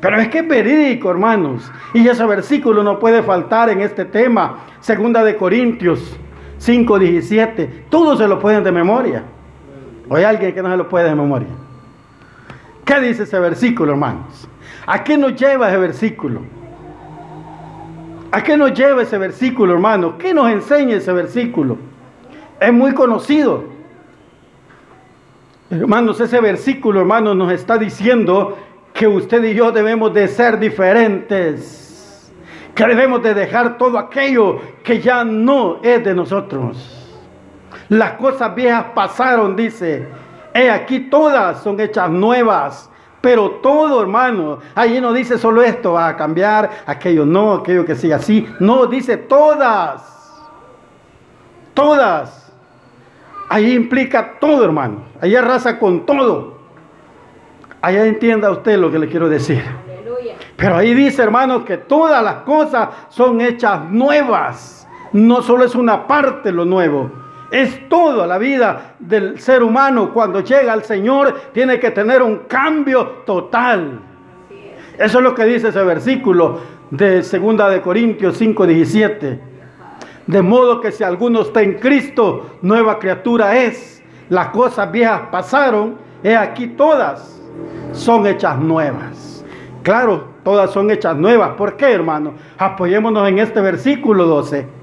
Pero 0.00 0.18
es 0.20 0.28
que 0.28 0.38
es 0.38 0.48
verídico, 0.48 1.10
hermanos. 1.10 1.70
Y 1.92 2.06
ese 2.06 2.24
versículo 2.24 2.82
no 2.82 2.98
puede 2.98 3.22
faltar 3.22 3.68
en 3.70 3.80
este 3.80 4.04
tema. 4.04 4.60
Segunda 4.80 5.24
de 5.24 5.36
Corintios 5.36 6.16
5:17. 6.58 7.86
Todos 7.90 8.18
se 8.18 8.28
lo 8.28 8.38
pueden 8.38 8.62
de 8.62 8.72
memoria. 8.72 9.24
¿O 10.08 10.16
hay 10.16 10.24
alguien 10.24 10.54
que 10.54 10.62
no 10.62 10.70
se 10.70 10.76
lo 10.76 10.88
puede 10.88 11.08
de 11.08 11.14
memoria? 11.14 11.48
¿Qué 12.90 12.98
dice 12.98 13.22
ese 13.22 13.38
versículo, 13.38 13.92
hermanos? 13.92 14.48
¿A 14.84 15.04
qué 15.04 15.16
nos 15.16 15.36
lleva 15.36 15.68
ese 15.68 15.76
versículo? 15.76 16.40
¿A 18.32 18.42
qué 18.42 18.56
nos 18.56 18.74
lleva 18.74 19.02
ese 19.02 19.16
versículo, 19.16 19.74
hermano? 19.74 20.18
¿Qué 20.18 20.34
nos 20.34 20.50
enseña 20.50 20.96
ese 20.96 21.12
versículo? 21.12 21.78
Es 22.58 22.72
muy 22.72 22.92
conocido. 22.92 23.62
Hermanos, 25.70 26.20
ese 26.20 26.40
versículo, 26.40 26.98
hermanos, 26.98 27.36
nos 27.36 27.52
está 27.52 27.78
diciendo 27.78 28.58
que 28.92 29.06
usted 29.06 29.44
y 29.44 29.54
yo 29.54 29.70
debemos 29.70 30.12
de 30.12 30.26
ser 30.26 30.58
diferentes. 30.58 32.32
Que 32.74 32.88
debemos 32.88 33.22
de 33.22 33.34
dejar 33.34 33.78
todo 33.78 33.98
aquello 33.98 34.58
que 34.82 35.00
ya 35.00 35.22
no 35.22 35.78
es 35.84 36.02
de 36.02 36.12
nosotros. 36.12 37.08
Las 37.88 38.14
cosas 38.14 38.52
viejas 38.52 38.86
pasaron, 38.96 39.54
dice. 39.54 40.08
He 40.54 40.70
aquí 40.70 41.00
todas 41.00 41.62
son 41.62 41.78
hechas 41.80 42.10
nuevas. 42.10 42.90
Pero 43.20 43.50
todo, 43.62 44.00
hermano, 44.00 44.58
ahí 44.74 45.00
no 45.00 45.12
dice 45.12 45.36
solo 45.36 45.62
esto 45.62 45.92
va 45.92 46.08
a 46.08 46.16
cambiar, 46.16 46.70
aquello 46.86 47.26
no, 47.26 47.52
aquello 47.54 47.84
que 47.84 47.94
siga 47.94 48.16
así. 48.16 48.48
No, 48.60 48.86
dice 48.86 49.18
todas. 49.18 50.42
Todas. 51.74 52.52
Ahí 53.50 53.74
implica 53.74 54.38
todo, 54.40 54.64
hermano. 54.64 55.02
Ahí 55.20 55.36
arrasa 55.36 55.78
con 55.78 56.06
todo. 56.06 56.58
Allá 57.82 58.06
entienda 58.06 58.50
usted 58.50 58.78
lo 58.78 58.90
que 58.90 58.98
le 58.98 59.08
quiero 59.08 59.28
decir. 59.28 59.62
Pero 60.56 60.76
ahí 60.76 60.94
dice, 60.94 61.22
hermano, 61.22 61.64
que 61.64 61.78
todas 61.78 62.22
las 62.22 62.36
cosas 62.36 62.90
son 63.08 63.40
hechas 63.40 63.84
nuevas. 63.90 64.86
No 65.12 65.42
solo 65.42 65.64
es 65.64 65.74
una 65.74 66.06
parte 66.06 66.52
lo 66.52 66.64
nuevo. 66.64 67.10
Es 67.50 67.88
toda 67.88 68.26
la 68.26 68.38
vida 68.38 68.94
del 68.98 69.40
ser 69.40 69.62
humano. 69.62 70.12
Cuando 70.12 70.40
llega 70.40 70.72
al 70.72 70.84
Señor, 70.84 71.50
tiene 71.52 71.80
que 71.80 71.90
tener 71.90 72.22
un 72.22 72.40
cambio 72.48 73.22
total. 73.26 74.00
Eso 74.98 75.18
es 75.18 75.24
lo 75.24 75.34
que 75.34 75.44
dice 75.44 75.68
ese 75.68 75.82
versículo 75.82 76.60
de 76.90 77.22
2 77.22 77.70
de 77.70 77.80
Corintios 77.80 78.36
5, 78.36 78.66
17. 78.66 79.40
De 80.26 80.42
modo 80.42 80.80
que 80.80 80.92
si 80.92 81.02
alguno 81.02 81.40
está 81.42 81.62
en 81.62 81.74
Cristo, 81.74 82.58
nueva 82.62 82.98
criatura 82.98 83.56
es. 83.56 84.02
Las 84.28 84.48
cosas 84.48 84.92
viejas 84.92 85.22
pasaron, 85.32 85.96
he 86.22 86.36
aquí 86.36 86.68
todas 86.68 87.40
son 87.92 88.26
hechas 88.26 88.58
nuevas. 88.58 89.44
Claro, 89.82 90.28
todas 90.44 90.70
son 90.70 90.90
hechas 90.90 91.16
nuevas. 91.16 91.50
¿Por 91.56 91.76
qué, 91.76 91.92
hermano? 91.92 92.34
Apoyémonos 92.58 93.28
en 93.28 93.38
este 93.38 93.60
versículo 93.60 94.26
12. 94.26 94.79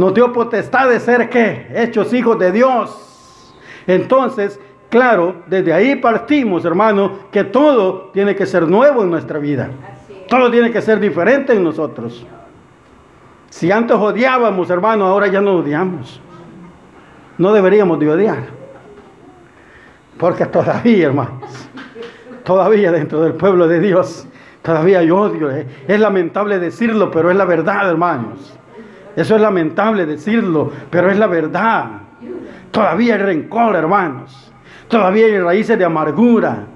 Nos 0.00 0.14
dio 0.14 0.32
potestad 0.32 0.88
de 0.88 0.98
ser 0.98 1.28
qué? 1.28 1.66
Hechos 1.74 2.14
hijos 2.14 2.38
de 2.38 2.50
Dios. 2.50 3.52
Entonces, 3.86 4.58
claro, 4.88 5.42
desde 5.46 5.74
ahí 5.74 5.96
partimos, 5.96 6.64
hermano, 6.64 7.28
que 7.30 7.44
todo 7.44 8.08
tiene 8.10 8.34
que 8.34 8.46
ser 8.46 8.66
nuevo 8.66 9.02
en 9.02 9.10
nuestra 9.10 9.38
vida. 9.38 9.68
Todo 10.26 10.50
tiene 10.50 10.70
que 10.70 10.80
ser 10.80 11.00
diferente 11.00 11.52
en 11.52 11.62
nosotros. 11.62 12.26
Si 13.50 13.70
antes 13.70 13.94
odiábamos, 13.94 14.70
hermano, 14.70 15.04
ahora 15.04 15.26
ya 15.26 15.42
no 15.42 15.56
odiamos. 15.56 16.18
No 17.36 17.52
deberíamos 17.52 18.00
de 18.00 18.10
odiar. 18.10 18.44
Porque 20.16 20.46
todavía, 20.46 21.08
hermanos, 21.08 21.68
todavía 22.42 22.90
dentro 22.90 23.20
del 23.20 23.34
pueblo 23.34 23.68
de 23.68 23.80
Dios, 23.80 24.26
todavía 24.62 25.00
hay 25.00 25.10
odio. 25.10 25.50
¿eh? 25.50 25.66
Es 25.86 26.00
lamentable 26.00 26.58
decirlo, 26.58 27.10
pero 27.10 27.30
es 27.30 27.36
la 27.36 27.44
verdad, 27.44 27.90
hermanos. 27.90 28.56
Eso 29.16 29.34
es 29.34 29.40
lamentable 29.40 30.06
decirlo, 30.06 30.70
pero 30.90 31.10
es 31.10 31.18
la 31.18 31.26
verdad. 31.26 31.90
Todavía 32.70 33.14
hay 33.14 33.20
rencor, 33.20 33.74
hermanos. 33.76 34.52
Todavía 34.88 35.26
hay 35.26 35.38
raíces 35.38 35.78
de 35.78 35.84
amargura. 35.84 36.66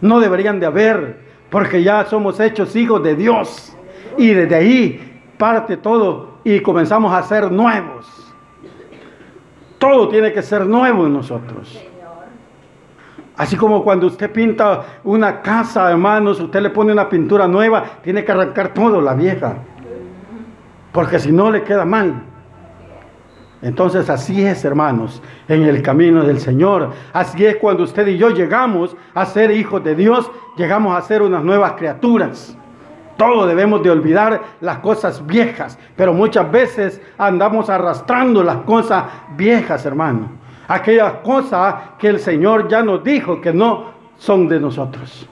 No 0.00 0.20
deberían 0.20 0.60
de 0.60 0.66
haber, 0.66 1.20
porque 1.50 1.82
ya 1.82 2.04
somos 2.04 2.38
hechos 2.40 2.74
hijos 2.76 3.02
de 3.02 3.14
Dios. 3.16 3.76
Y 4.16 4.30
desde 4.30 4.54
ahí 4.54 5.22
parte 5.36 5.76
todo 5.76 6.38
y 6.44 6.60
comenzamos 6.60 7.12
a 7.12 7.22
ser 7.22 7.50
nuevos. 7.50 8.06
Todo 9.78 10.08
tiene 10.08 10.32
que 10.32 10.42
ser 10.42 10.66
nuevo 10.66 11.06
en 11.06 11.14
nosotros. 11.14 11.80
Así 13.36 13.56
como 13.56 13.82
cuando 13.82 14.06
usted 14.06 14.30
pinta 14.30 14.82
una 15.02 15.40
casa, 15.40 15.90
hermanos, 15.90 16.38
usted 16.40 16.60
le 16.60 16.68
pone 16.68 16.92
una 16.92 17.08
pintura 17.08 17.48
nueva, 17.48 17.82
tiene 18.02 18.22
que 18.22 18.32
arrancar 18.32 18.74
todo, 18.74 19.00
la 19.00 19.14
vieja. 19.14 19.56
Porque 20.92 21.18
si 21.18 21.32
no 21.32 21.50
le 21.50 21.62
queda 21.62 21.84
mal. 21.84 22.22
Entonces 23.62 24.08
así 24.08 24.42
es, 24.42 24.64
hermanos, 24.64 25.22
en 25.46 25.64
el 25.64 25.82
camino 25.82 26.24
del 26.24 26.40
Señor. 26.40 26.90
Así 27.12 27.44
es 27.44 27.56
cuando 27.56 27.82
usted 27.84 28.06
y 28.06 28.16
yo 28.16 28.30
llegamos 28.30 28.96
a 29.14 29.26
ser 29.26 29.50
hijos 29.50 29.84
de 29.84 29.94
Dios, 29.94 30.30
llegamos 30.56 30.96
a 30.96 31.02
ser 31.02 31.20
unas 31.22 31.44
nuevas 31.44 31.72
criaturas. 31.72 32.56
Todo 33.18 33.46
debemos 33.46 33.82
de 33.82 33.90
olvidar 33.90 34.40
las 34.62 34.78
cosas 34.78 35.26
viejas, 35.26 35.78
pero 35.94 36.14
muchas 36.14 36.50
veces 36.50 37.02
andamos 37.18 37.68
arrastrando 37.68 38.42
las 38.42 38.58
cosas 38.58 39.04
viejas, 39.36 39.84
hermano. 39.84 40.30
Aquellas 40.66 41.14
cosas 41.22 41.74
que 41.98 42.08
el 42.08 42.18
Señor 42.18 42.66
ya 42.68 42.82
nos 42.82 43.04
dijo 43.04 43.38
que 43.40 43.52
no 43.52 43.90
son 44.16 44.48
de 44.48 44.58
nosotros. 44.58 45.28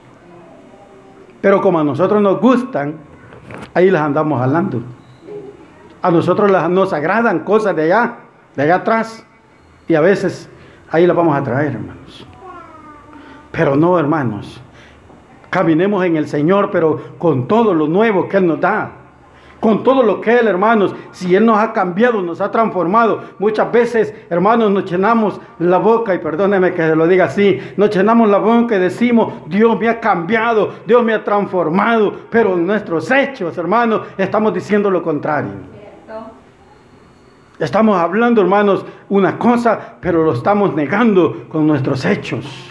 Pero 1.41 1.61
como 1.61 1.79
a 1.79 1.83
nosotros 1.83 2.21
nos 2.21 2.39
gustan, 2.39 2.95
ahí 3.73 3.89
las 3.89 4.03
andamos 4.03 4.39
hablando. 4.39 4.83
A 6.01 6.11
nosotros 6.11 6.51
nos 6.69 6.93
agradan 6.93 7.39
cosas 7.39 7.75
de 7.75 7.83
allá, 7.83 8.15
de 8.55 8.63
allá 8.63 8.75
atrás. 8.75 9.25
Y 9.87 9.95
a 9.95 10.01
veces 10.01 10.49
ahí 10.89 11.05
las 11.05 11.15
vamos 11.15 11.35
a 11.35 11.43
traer, 11.43 11.73
hermanos. 11.73 12.25
Pero 13.51 13.75
no, 13.75 13.99
hermanos. 13.99 14.61
Caminemos 15.49 16.05
en 16.05 16.15
el 16.15 16.27
Señor, 16.27 16.69
pero 16.71 17.15
con 17.17 17.47
todo 17.47 17.73
lo 17.73 17.87
nuevo 17.87 18.27
que 18.29 18.37
Él 18.37 18.47
nos 18.47 18.61
da. 18.61 18.91
Con 19.59 19.83
todo 19.83 20.03
lo 20.03 20.21
que 20.21 20.37
Él, 20.37 20.47
hermanos, 20.47 20.95
si 21.11 21.35
Él 21.35 21.45
nos 21.45 21.57
ha 21.57 21.73
cambiado, 21.73 22.21
nos 22.21 22.39
ha 22.39 22.49
transformado. 22.49 23.23
Muchas 23.39 23.69
veces, 23.71 24.13
hermanos, 24.29 24.71
nos 24.71 24.89
llenamos 24.89 25.41
la 25.57 25.79
boca, 25.79 26.15
y 26.15 26.19
perdóneme 26.19 26.73
que 26.73 26.83
se 26.83 26.95
lo 26.95 27.07
diga 27.07 27.25
así, 27.25 27.59
nos 27.75 27.89
llenamos 27.89 28.29
la 28.29 28.37
boca 28.37 28.77
y 28.77 28.79
decimos, 28.79 29.33
Dios 29.47 29.77
me 29.77 29.89
ha 29.89 29.99
cambiado, 29.99 30.75
Dios 30.85 31.03
me 31.03 31.13
ha 31.13 31.23
transformado, 31.25 32.13
pero 32.29 32.53
en 32.53 32.67
nuestros 32.67 33.11
hechos, 33.11 33.57
hermanos, 33.57 34.03
estamos 34.17 34.53
diciendo 34.53 34.89
lo 34.89 35.03
contrario. 35.03 35.78
Estamos 37.59 37.97
hablando, 37.97 38.41
hermanos, 38.41 38.85
una 39.09 39.37
cosa, 39.37 39.97
pero 39.99 40.23
lo 40.23 40.33
estamos 40.33 40.73
negando 40.75 41.45
con 41.49 41.67
nuestros 41.67 42.05
hechos 42.05 42.69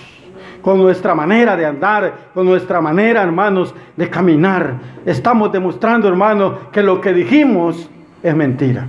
con 0.62 0.79
nuestra 0.79 1.14
manera 1.14 1.57
de 1.57 1.64
andar, 1.64 2.31
con 2.35 2.46
nuestra 2.46 2.81
manera, 2.81 3.22
hermanos, 3.22 3.74
de 3.96 4.11
caminar. 4.11 4.74
Estamos 5.07 5.53
demostrando, 5.53 6.09
hermanos, 6.09 6.55
que 6.72 6.83
lo 6.83 7.01
que 7.01 7.12
dijimos 7.12 7.88
es 8.22 8.35
mentira. 8.35 8.87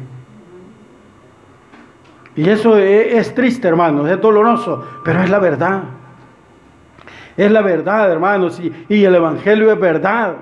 Y 2.36 2.50
eso 2.50 2.78
es, 2.78 3.34
triste, 3.34 3.68
hermanos, 3.68 4.10
es 4.10 4.20
doloroso, 4.20 4.84
pero 5.04 5.22
es 5.22 5.30
la 5.30 5.40
verdad. 5.40 5.84
Es 7.36 7.52
la 7.52 7.62
verdad, 7.62 8.12
hermanos, 8.12 8.60
y, 8.60 8.74
y 8.90 9.04
el 9.06 9.16
Evangelio 9.16 9.72
es 9.72 9.80
verdad. 9.80 10.36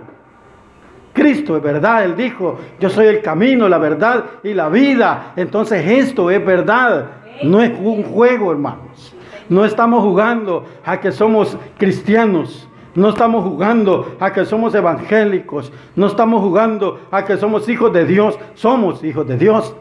Cristo 1.17 1.58
es 1.58 1.63
verdad, 1.63 2.06
Él 2.06 2.15
dijo, 2.15 2.60
yo 2.80 2.91
soy 2.91 3.08
el 3.08 3.23
camino, 3.23 3.67
la 3.67 3.80
verdad 3.80 4.23
y 4.43 4.53
la 4.53 4.69
vida. 4.69 5.34
Entonces 5.36 5.84
esto 5.84 6.30
es 6.30 6.45
verdad, 6.45 7.08
no 7.41 7.60
es 7.60 7.71
un 7.80 8.03
juego, 8.03 8.51
hermanos. 8.51 9.15
No 9.49 9.65
estamos 9.65 10.03
jugando 10.03 10.65
a 10.86 10.99
que 10.99 11.12
somos 11.12 11.58
cristianos. 11.80 12.69
No 12.93 13.10
estamos 13.10 13.43
jugando 13.43 14.15
a 14.19 14.32
que 14.32 14.45
somos 14.45 14.75
evangélicos. 14.75 15.71
No 15.95 16.06
estamos 16.06 16.41
jugando 16.41 16.99
a 17.10 17.25
que 17.25 17.38
somos 17.38 17.67
hijos 17.67 17.91
de 17.91 18.06
Dios. 18.06 18.38
Somos 18.53 19.03
hijos 19.03 19.27
de 19.27 19.38
Dios. 19.38 19.75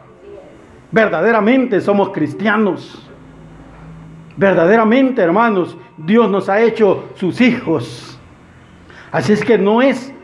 Verdaderamente 0.91 1.83
somos 1.83 2.11
cristianos. 2.11 3.07
Verdaderamente, 4.39 5.21
hermanos, 5.21 5.77
Dios 5.99 6.31
nos 6.31 6.49
ha 6.49 6.63
hecho 6.63 7.05
sus 7.17 7.43
hijos. 7.43 8.19
Así 9.13 9.35
es 9.35 9.45
que 9.45 9.59
no 9.59 9.83
es 9.83 10.15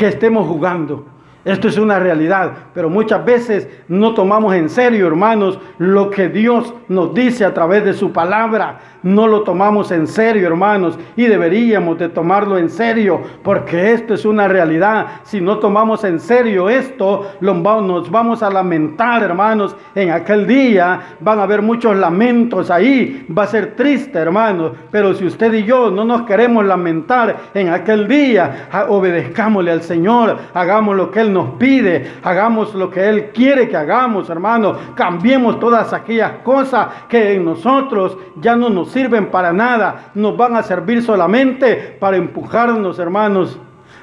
que 0.00 0.06
estemos 0.06 0.46
jugando. 0.46 1.04
Esto 1.44 1.68
es 1.68 1.78
una 1.78 1.98
realidad, 1.98 2.52
pero 2.74 2.90
muchas 2.90 3.24
veces 3.24 3.66
no 3.88 4.12
tomamos 4.12 4.54
en 4.54 4.68
serio, 4.68 5.06
hermanos, 5.06 5.58
lo 5.78 6.10
que 6.10 6.28
Dios 6.28 6.74
nos 6.88 7.14
dice 7.14 7.46
a 7.46 7.54
través 7.54 7.82
de 7.84 7.94
su 7.94 8.12
palabra. 8.12 8.78
No 9.02 9.26
lo 9.26 9.42
tomamos 9.42 9.90
en 9.92 10.06
serio, 10.06 10.46
hermanos, 10.46 10.98
y 11.16 11.24
deberíamos 11.24 11.98
de 11.98 12.10
tomarlo 12.10 12.58
en 12.58 12.68
serio, 12.68 13.22
porque 13.42 13.92
esto 13.92 14.12
es 14.12 14.26
una 14.26 14.46
realidad. 14.46 15.06
Si 15.22 15.40
no 15.40 15.58
tomamos 15.58 16.04
en 16.04 16.20
serio 16.20 16.68
esto, 16.68 17.32
nos 17.40 18.10
vamos 18.10 18.42
a 18.42 18.50
lamentar, 18.50 19.22
hermanos, 19.22 19.74
en 19.94 20.10
aquel 20.10 20.46
día. 20.46 21.00
Van 21.20 21.38
a 21.38 21.44
haber 21.44 21.62
muchos 21.62 21.96
lamentos 21.96 22.70
ahí, 22.70 23.26
va 23.36 23.44
a 23.44 23.46
ser 23.46 23.74
triste, 23.74 24.18
hermanos, 24.18 24.72
pero 24.90 25.14
si 25.14 25.24
usted 25.24 25.54
y 25.54 25.64
yo 25.64 25.90
no 25.90 26.04
nos 26.04 26.22
queremos 26.22 26.66
lamentar 26.66 27.36
en 27.54 27.70
aquel 27.70 28.06
día, 28.06 28.68
obedezcámosle 28.88 29.70
al 29.70 29.82
Señor, 29.82 30.36
hagamos 30.52 30.94
lo 30.94 31.10
que 31.10 31.20
Él 31.20 31.29
nos 31.32 31.50
pide, 31.54 32.12
hagamos 32.22 32.74
lo 32.74 32.90
que 32.90 33.08
Él 33.08 33.30
quiere 33.32 33.68
que 33.68 33.76
hagamos, 33.76 34.28
hermanos, 34.30 34.76
cambiemos 34.94 35.58
todas 35.58 35.92
aquellas 35.92 36.32
cosas 36.42 36.88
que 37.08 37.34
en 37.34 37.44
nosotros 37.44 38.16
ya 38.36 38.56
no 38.56 38.68
nos 38.70 38.90
sirven 38.90 39.30
para 39.30 39.52
nada, 39.52 40.10
nos 40.14 40.36
van 40.36 40.56
a 40.56 40.62
servir 40.62 41.02
solamente 41.02 41.96
para 41.98 42.16
empujarnos, 42.16 42.98
hermanos, 42.98 43.58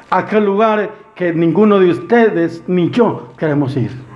a 0.10 0.20
aquel 0.20 0.46
lugar 0.46 0.90
que 1.16 1.34
ninguno 1.34 1.80
de 1.80 1.90
ustedes 1.90 2.64
ni 2.68 2.90
yo 2.90 3.30
queremos 3.38 3.76
ir. 3.76 4.08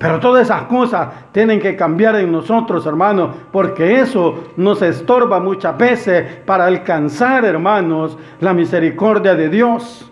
Pero 0.00 0.18
todas 0.18 0.44
esas 0.44 0.62
cosas 0.62 1.08
tienen 1.30 1.60
que 1.60 1.76
cambiar 1.76 2.16
en 2.16 2.32
nosotros, 2.32 2.86
hermanos, 2.86 3.36
porque 3.52 4.00
eso 4.00 4.44
nos 4.56 4.80
estorba 4.80 5.40
muchas 5.40 5.76
veces 5.76 6.36
para 6.46 6.64
alcanzar, 6.64 7.44
hermanos, 7.44 8.16
la 8.40 8.54
misericordia 8.54 9.34
de 9.34 9.50
Dios. 9.50 10.09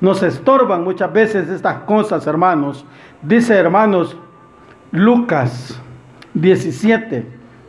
Nos 0.00 0.22
estorban 0.22 0.84
muchas 0.84 1.12
veces 1.12 1.48
estas 1.48 1.78
cosas, 1.80 2.26
hermanos. 2.26 2.84
Dice, 3.22 3.54
hermanos, 3.54 4.16
Lucas 4.92 5.80
17, 6.34 7.24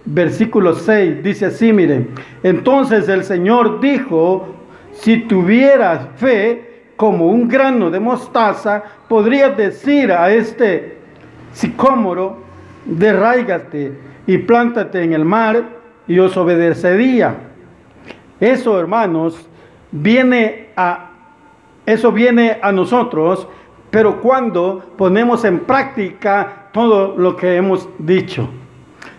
versículo 0.05 0.73
6, 0.73 1.23
dice 1.23 1.45
así, 1.47 1.71
miren, 1.71 2.09
entonces 2.43 3.07
el 3.09 3.23
Señor 3.23 3.79
dijo, 3.79 4.47
si 4.91 5.21
tuvieras 5.21 6.07
fe 6.17 6.91
como 6.95 7.27
un 7.27 7.47
grano 7.47 7.89
de 7.89 7.99
mostaza, 7.99 8.83
podrías 9.07 9.55
decir 9.55 10.11
a 10.11 10.31
este 10.31 10.97
sicómoro, 11.53 12.39
derráigate 12.85 13.93
y 14.25 14.37
plántate 14.39 15.03
en 15.03 15.13
el 15.13 15.23
mar 15.23 15.63
y 16.07 16.19
os 16.19 16.35
obedecería. 16.35 17.35
Eso, 18.39 18.79
hermanos, 18.79 19.47
viene 19.91 20.69
a 20.75 21.06
eso 21.87 22.11
viene 22.11 22.59
a 22.61 22.71
nosotros, 22.71 23.47
pero 23.89 24.21
cuando 24.21 24.83
ponemos 24.95 25.43
en 25.45 25.61
práctica 25.61 26.67
todo 26.71 27.15
lo 27.17 27.35
que 27.35 27.55
hemos 27.55 27.89
dicho, 27.97 28.47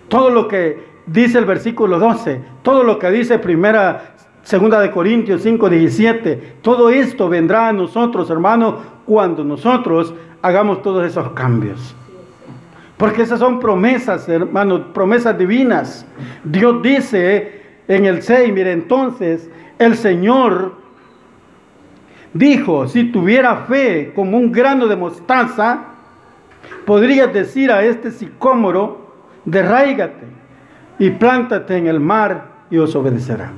todo 0.09 0.31
lo 0.31 0.47
que 0.47 0.87
dice 1.07 1.39
el 1.39 1.47
versículo 1.47 1.99
12, 1.99 2.41
todo 2.63 2.85
lo 2.85 2.99
que 2.99 3.11
dice 3.11 3.41
primera 3.41 4.15
Segunda 4.49 4.81
de 4.81 4.91
Corintios 4.91 5.43
5, 5.43 5.69
17. 5.69 6.57
Todo 6.63 6.89
esto 6.89 7.29
vendrá 7.29 7.69
a 7.69 7.73
nosotros, 7.73 8.31
hermanos, 8.31 8.77
cuando 9.05 9.45
nosotros 9.45 10.15
hagamos 10.41 10.81
todos 10.81 11.05
esos 11.05 11.33
cambios. 11.33 11.95
Porque 12.97 13.23
esas 13.23 13.41
son 13.41 13.61
promesas, 13.61 14.27
hermanos, 14.27 14.83
promesas 14.95 15.37
divinas. 15.37 16.07
Dios 16.45 16.81
dice 16.83 17.63
en 17.89 18.07
el 18.07 18.23
6, 18.23 18.53
mire, 18.55 18.73
entonces 18.73 19.51
el 19.79 19.97
Señor 19.97 20.88
dijo, 22.39 22.87
si 22.87 23.11
tuviera 23.11 23.57
fe 23.67 24.13
como 24.15 24.39
un 24.39 24.53
grano 24.53 24.87
de 24.87 24.97
mostaza, 24.97 25.81
podrías 26.87 27.33
decir 27.33 27.73
a 27.73 27.83
este 27.83 28.11
sicómoro, 28.11 29.09
derráigate 29.45 30.27
y 30.99 31.11
plántate 31.11 31.77
en 31.77 31.89
el 31.89 31.99
mar 31.99 32.47
y 32.71 32.79
os 32.79 32.95
obedecerá. 32.95 33.51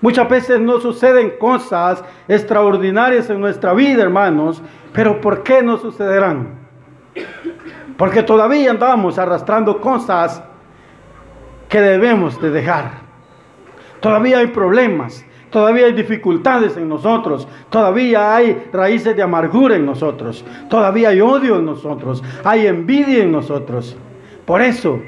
Muchas 0.00 0.28
veces 0.28 0.60
no 0.60 0.78
suceden 0.78 1.32
cosas 1.40 2.04
extraordinarias 2.28 3.28
en 3.30 3.40
nuestra 3.40 3.72
vida, 3.72 4.02
hermanos, 4.02 4.62
pero 4.92 5.20
¿por 5.20 5.42
qué 5.42 5.60
no 5.60 5.76
sucederán? 5.76 6.50
Porque 7.96 8.22
todavía 8.22 8.70
andamos 8.70 9.18
arrastrando 9.18 9.80
cosas 9.80 10.40
que 11.68 11.80
debemos 11.80 12.40
de 12.40 12.50
dejar. 12.50 13.08
Todavía 14.00 14.38
hay 14.38 14.46
problemas, 14.46 15.24
todavía 15.50 15.86
hay 15.86 15.92
dificultades 15.92 16.76
en 16.76 16.88
nosotros, 16.88 17.48
todavía 17.70 18.34
hay 18.34 18.68
raíces 18.72 19.16
de 19.16 19.22
amargura 19.22 19.76
en 19.76 19.86
nosotros, 19.86 20.44
todavía 20.68 21.10
hay 21.10 21.20
odio 21.20 21.56
en 21.56 21.66
nosotros, 21.66 22.22
hay 22.44 22.66
envidia 22.66 23.22
en 23.22 23.32
nosotros. 23.32 23.96
Por 24.44 24.62
eso 24.62 25.00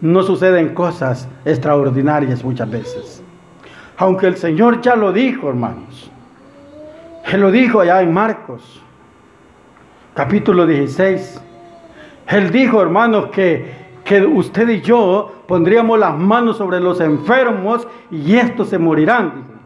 no 0.00 0.22
suceden 0.22 0.74
cosas 0.74 1.28
extraordinarias 1.44 2.44
muchas 2.44 2.70
veces. 2.70 3.22
Aunque 3.96 4.26
el 4.26 4.36
Señor 4.36 4.80
ya 4.80 4.94
lo 4.94 5.12
dijo, 5.12 5.48
hermanos. 5.48 6.10
Él 7.32 7.40
lo 7.40 7.50
dijo 7.50 7.80
allá 7.80 8.00
en 8.00 8.12
Marcos, 8.12 8.80
capítulo 10.14 10.66
16. 10.66 11.42
Él 12.28 12.50
dijo, 12.50 12.80
hermanos, 12.80 13.26
que, 13.30 13.72
que 14.04 14.22
usted 14.22 14.68
y 14.68 14.80
yo 14.80 15.32
pondríamos 15.46 15.98
las 15.98 16.16
manos 16.16 16.58
sobre 16.58 16.80
los 16.80 17.00
enfermos 17.00 17.88
y 18.10 18.36
estos 18.36 18.68
se 18.68 18.78
morirán. 18.78 19.57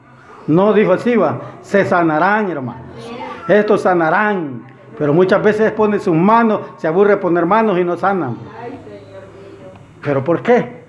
No 0.47 0.73
dijo 0.73 0.93
así, 0.93 1.17
va, 1.17 1.41
se 1.61 1.85
sanarán, 1.85 2.51
hermanos. 2.51 3.13
Estos 3.49 3.83
sanarán. 3.83 4.73
Pero 4.99 5.15
muchas 5.15 5.43
veces 5.43 5.73
pone 5.73 5.99
sus 5.99 6.15
manos, 6.15 6.61
se 6.77 6.87
aburre 6.87 7.17
poner 7.17 7.47
manos 7.47 7.79
y 7.79 7.85
no 7.85 7.97
sanan. 7.97 8.37
¿Pero 10.03 10.23
por 10.23 10.43
qué? 10.43 10.85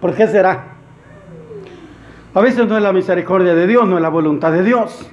¿Por 0.00 0.14
qué 0.14 0.26
será? 0.26 0.64
A 2.34 2.40
veces 2.40 2.66
no 2.66 2.76
es 2.76 2.82
la 2.82 2.92
misericordia 2.92 3.54
de 3.54 3.66
Dios, 3.66 3.86
no 3.86 3.96
es 3.96 4.02
la 4.02 4.08
voluntad 4.08 4.52
de 4.52 4.62
Dios. 4.62 5.08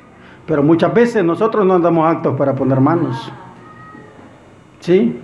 Pero 0.45 0.63
muchas 0.63 0.93
veces 0.93 1.23
nosotros 1.23 1.65
no 1.65 1.75
andamos 1.75 2.09
actos 2.09 2.35
para 2.37 2.53
poner 2.55 2.79
manos. 2.79 3.31
¿Sí? 4.79 5.19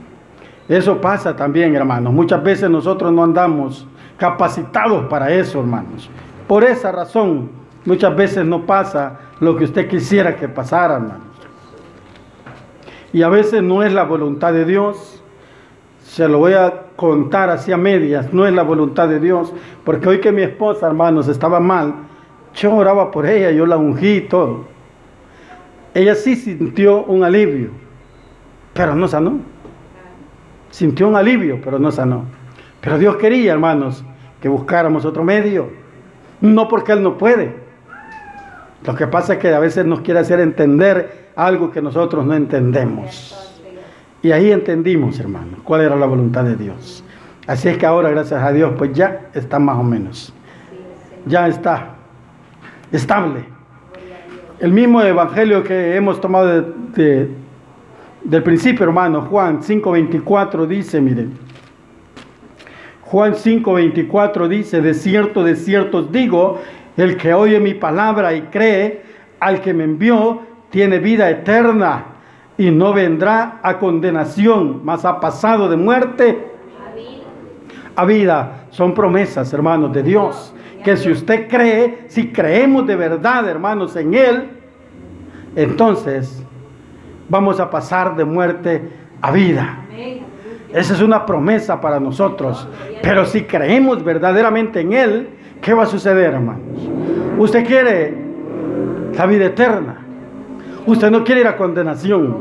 Eso 0.67 1.01
pasa 1.01 1.35
también, 1.35 1.75
hermanos. 1.75 2.13
Muchas 2.13 2.43
veces 2.43 2.69
nosotros 2.69 3.11
no 3.11 3.23
andamos 3.23 3.87
capacitados 4.17 5.05
para 5.05 5.31
eso, 5.31 5.59
hermanos. 5.59 6.09
Por 6.47 6.63
esa 6.63 6.91
razón, 6.91 7.49
muchas 7.87 8.15
veces 8.17 8.45
no 8.45 8.65
pasa 8.65 9.17
lo 9.39 9.55
que 9.55 9.63
usted 9.63 9.87
quisiera 9.87 10.35
que 10.35 10.49
pasara, 10.49 10.95
hermanos. 10.95 11.23
Y 13.13 13.21
a 13.23 13.29
veces 13.29 13.63
no 13.63 13.81
es 13.81 13.93
la 13.93 14.03
voluntad 14.03 14.51
de 14.51 14.65
Dios. 14.65 15.23
Se 16.03 16.27
lo 16.27 16.39
voy 16.39 16.51
a 16.51 16.83
contar 16.97 17.49
así 17.49 17.71
a 17.71 17.77
medias, 17.77 18.33
no 18.33 18.45
es 18.45 18.53
la 18.53 18.63
voluntad 18.63 19.07
de 19.07 19.21
Dios, 19.21 19.53
porque 19.85 20.09
hoy 20.09 20.19
que 20.19 20.33
mi 20.33 20.41
esposa, 20.41 20.87
hermanos, 20.87 21.29
estaba 21.29 21.61
mal, 21.61 21.93
yo 22.55 22.75
oraba 22.75 23.09
por 23.09 23.25
ella, 23.25 23.51
yo 23.51 23.65
la 23.65 23.77
ungí 23.77 24.17
y 24.17 24.21
todo. 24.21 24.65
Ella 25.93 26.15
sí 26.15 26.35
sintió 26.35 27.05
un 27.05 27.23
alivio, 27.23 27.69
pero 28.73 28.95
no 28.95 29.07
sanó. 29.07 29.39
Sintió 30.71 31.07
un 31.07 31.15
alivio, 31.15 31.61
pero 31.63 31.79
no 31.79 31.91
sanó. 31.91 32.25
Pero 32.81 32.97
Dios 32.97 33.15
quería, 33.15 33.53
hermanos, 33.53 34.03
que 34.41 34.49
buscáramos 34.49 35.05
otro 35.05 35.23
medio. 35.23 35.69
No 36.41 36.67
porque 36.67 36.91
Él 36.91 37.01
no 37.01 37.17
puede. 37.17 37.66
Lo 38.85 38.95
que 38.95 39.07
pasa 39.07 39.33
es 39.33 39.39
que 39.39 39.53
a 39.53 39.59
veces 39.59 39.85
nos 39.85 40.01
quiere 40.01 40.19
hacer 40.19 40.39
entender 40.39 41.29
algo 41.35 41.71
que 41.71 41.81
nosotros 41.81 42.25
no 42.25 42.33
entendemos. 42.33 43.35
Y 44.21 44.31
ahí 44.31 44.51
entendimos, 44.51 45.19
hermano, 45.19 45.57
cuál 45.63 45.81
era 45.81 45.95
la 45.95 46.05
voluntad 46.05 46.43
de 46.43 46.55
Dios. 46.55 47.03
Así 47.45 47.69
es 47.69 47.77
que 47.77 47.85
ahora, 47.85 48.09
gracias 48.09 48.43
a 48.43 48.51
Dios, 48.51 48.73
pues 48.77 48.91
ya 48.93 49.29
está 49.33 49.57
más 49.57 49.77
o 49.77 49.83
menos. 49.83 50.33
Ya 51.25 51.47
está 51.47 51.95
estable. 52.91 53.45
El 54.59 54.73
mismo 54.73 55.01
evangelio 55.01 55.63
que 55.63 55.95
hemos 55.95 56.19
tomado 56.19 56.73
del 56.95 58.43
principio, 58.43 58.85
hermano, 58.85 59.21
Juan 59.21 59.61
5.24 59.61 60.65
dice, 60.65 60.99
miren, 60.99 61.37
Juan 63.01 63.33
5.24 63.33 64.47
dice, 64.49 64.81
de 64.81 64.93
cierto, 64.93 65.43
de 65.43 65.55
cierto 65.55 66.03
digo, 66.03 66.59
el 66.97 67.15
que 67.17 67.33
oye 67.33 67.59
mi 67.59 67.75
palabra 67.75 68.33
y 68.33 68.41
cree 68.43 69.03
al 69.39 69.61
que 69.61 69.73
me 69.73 69.83
envió, 69.83 70.41
tiene 70.69 70.99
vida 70.99 71.29
eterna 71.29 72.05
y 72.57 72.71
no 72.71 72.91
vendrá 72.91 73.59
a 73.61 73.77
condenación, 73.77 74.81
mas 74.83 75.05
ha 75.05 75.19
pasado 75.19 75.69
de 75.69 75.77
muerte 75.77 76.47
a 77.95 78.05
vida. 78.05 78.65
Son 78.71 78.93
promesas, 78.93 79.53
hermanos, 79.53 79.93
de 79.93 80.03
Dios. 80.03 80.53
Que 80.83 80.97
si 80.97 81.11
usted 81.11 81.47
cree, 81.47 82.05
si 82.07 82.31
creemos 82.31 82.87
de 82.87 82.95
verdad, 82.95 83.47
hermanos, 83.47 83.95
en 83.95 84.13
Él, 84.13 84.49
entonces 85.55 86.43
vamos 87.29 87.59
a 87.59 87.69
pasar 87.69 88.15
de 88.15 88.25
muerte 88.25 88.89
a 89.21 89.31
vida. 89.31 89.83
Esa 90.73 90.93
es 90.93 91.01
una 91.01 91.25
promesa 91.25 91.79
para 91.79 91.99
nosotros. 91.99 92.67
Pero 93.01 93.25
si 93.25 93.43
creemos 93.43 94.03
verdaderamente 94.03 94.81
en 94.81 94.93
Él, 94.93 95.29
¿qué 95.61 95.73
va 95.73 95.83
a 95.83 95.85
suceder, 95.87 96.33
hermanos? 96.33 96.61
Usted 97.37 97.65
quiere 97.65 98.17
la 99.15 99.25
vida 99.25 99.45
eterna. 99.45 99.97
Usted 100.85 101.11
no 101.11 101.23
quiere 101.23 101.41
ir 101.41 101.47
a 101.47 101.57
condenación. 101.57 102.37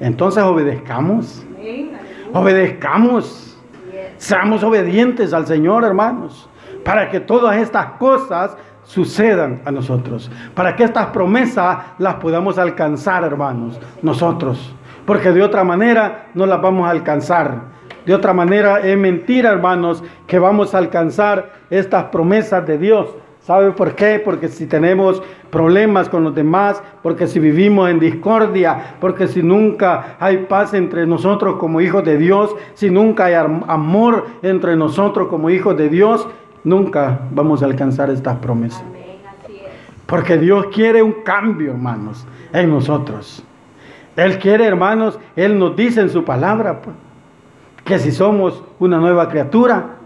Entonces 0.00 0.42
obedezcamos. 0.42 1.44
Obedezcamos. 2.32 3.58
Seamos 4.16 4.62
obedientes 4.62 5.32
al 5.32 5.46
Señor, 5.46 5.84
hermanos. 5.84 6.48
Para 6.84 7.10
que 7.10 7.20
todas 7.20 7.56
estas 7.56 7.92
cosas 7.98 8.56
sucedan 8.84 9.60
a 9.64 9.70
nosotros. 9.70 10.30
Para 10.54 10.74
que 10.76 10.84
estas 10.84 11.08
promesas 11.08 11.78
las 11.98 12.14
podamos 12.14 12.58
alcanzar, 12.58 13.24
hermanos. 13.24 13.78
Nosotros. 14.02 14.74
Porque 15.04 15.32
de 15.32 15.42
otra 15.42 15.64
manera 15.64 16.28
no 16.34 16.46
las 16.46 16.60
vamos 16.60 16.86
a 16.86 16.90
alcanzar. 16.90 17.75
De 18.06 18.14
otra 18.14 18.32
manera 18.32 18.78
es 18.80 18.96
mentira, 18.96 19.50
hermanos, 19.50 20.02
que 20.28 20.38
vamos 20.38 20.74
a 20.74 20.78
alcanzar 20.78 21.50
estas 21.70 22.04
promesas 22.04 22.64
de 22.64 22.78
Dios. 22.78 23.08
¿Sabe 23.40 23.72
por 23.72 23.94
qué? 23.94 24.20
Porque 24.24 24.48
si 24.48 24.66
tenemos 24.66 25.22
problemas 25.50 26.08
con 26.08 26.22
los 26.24 26.34
demás, 26.34 26.82
porque 27.02 27.26
si 27.26 27.40
vivimos 27.40 27.90
en 27.90 27.98
discordia, 27.98 28.96
porque 29.00 29.26
si 29.26 29.42
nunca 29.42 30.16
hay 30.20 30.38
paz 30.48 30.72
entre 30.74 31.06
nosotros 31.06 31.56
como 31.56 31.80
hijos 31.80 32.04
de 32.04 32.16
Dios, 32.16 32.54
si 32.74 32.90
nunca 32.90 33.26
hay 33.26 33.34
amor 33.34 34.26
entre 34.42 34.76
nosotros 34.76 35.28
como 35.28 35.50
hijos 35.50 35.76
de 35.76 35.88
Dios, 35.88 36.28
nunca 36.64 37.20
vamos 37.32 37.62
a 37.62 37.66
alcanzar 37.66 38.10
estas 38.10 38.36
promesas. 38.38 38.84
Porque 40.06 40.38
Dios 40.38 40.66
quiere 40.72 41.02
un 41.02 41.22
cambio, 41.24 41.72
hermanos, 41.72 42.24
en 42.52 42.70
nosotros. 42.70 43.44
Él 44.16 44.38
quiere, 44.38 44.64
hermanos, 44.64 45.18
Él 45.34 45.58
nos 45.58 45.76
dice 45.76 46.00
en 46.00 46.10
su 46.10 46.24
palabra 46.24 46.80
pues, 46.80 46.94
que 47.86 47.98
si 47.98 48.12
somos 48.12 48.62
una 48.78 48.98
nueva 48.98 49.30
criatura, 49.30 49.96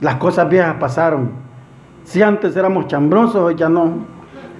las 0.00 0.16
cosas 0.16 0.48
viejas 0.48 0.74
pasaron 0.80 1.50
si 2.10 2.22
antes 2.22 2.56
éramos 2.56 2.88
chambrosos, 2.88 3.54
ya 3.54 3.68
no. 3.68 3.98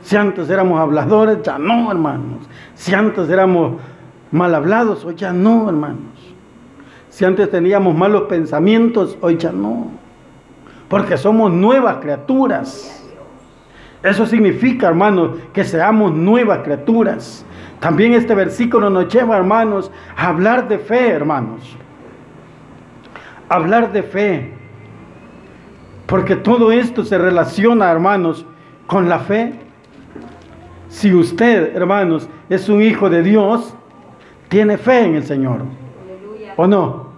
Si 0.03 0.17
antes 0.17 0.49
éramos 0.49 0.81
habladores, 0.81 1.43
ya 1.43 1.59
no, 1.59 1.91
hermanos. 1.91 2.39
Si 2.75 2.95
antes 2.95 3.29
éramos 3.29 3.73
mal 4.31 4.55
hablados, 4.55 5.05
hoy 5.05 5.17
ya 5.17 5.33
no, 5.33 5.69
hermanos. 5.69 5.99
Si 7.09 7.25
antes 7.25 7.51
teníamos 7.51 7.97
malos 7.97 8.23
pensamientos, 8.29 9.19
hoy 9.21 9.37
ya 9.37 9.51
no. 9.51 9.89
Porque 10.89 11.17
somos 11.17 11.53
nuevas 11.53 11.97
criaturas. 11.97 13.05
Eso 14.03 14.27
significa, 14.27 14.87
hermanos, 14.87 15.33
que 15.53 15.65
seamos 15.65 16.15
nuevas 16.15 16.61
criaturas. 16.61 17.45
También 17.81 18.15
este 18.15 18.35
versículo 18.35 18.91
nos 18.91 19.13
lleva, 19.13 19.37
hermanos, 19.37 19.91
a 20.17 20.29
hablar 20.29 20.69
de 20.69 20.79
fe, 20.79 21.09
hermanos. 21.09 21.77
Hablar 23.51 23.93
de 23.93 24.03
fe. 24.05 24.49
Porque 26.07 26.37
todo 26.37 26.73
esto 26.73 27.05
se 27.05 27.19
relaciona, 27.19 27.91
hermanos, 27.91 28.47
con 28.87 29.09
la 29.09 29.19
fe. 29.19 29.53
Si 30.89 31.13
usted, 31.13 31.77
hermanos, 31.77 32.29
es 32.49 32.69
un 32.69 32.81
hijo 32.81 33.11
de 33.11 33.23
Dios, 33.23 33.75
tiene 34.49 34.79
fe 34.79 35.05
en 35.05 35.17
el 35.17 35.25
Señor. 35.25 35.63
¿O 36.57 36.67
no? 36.67 37.11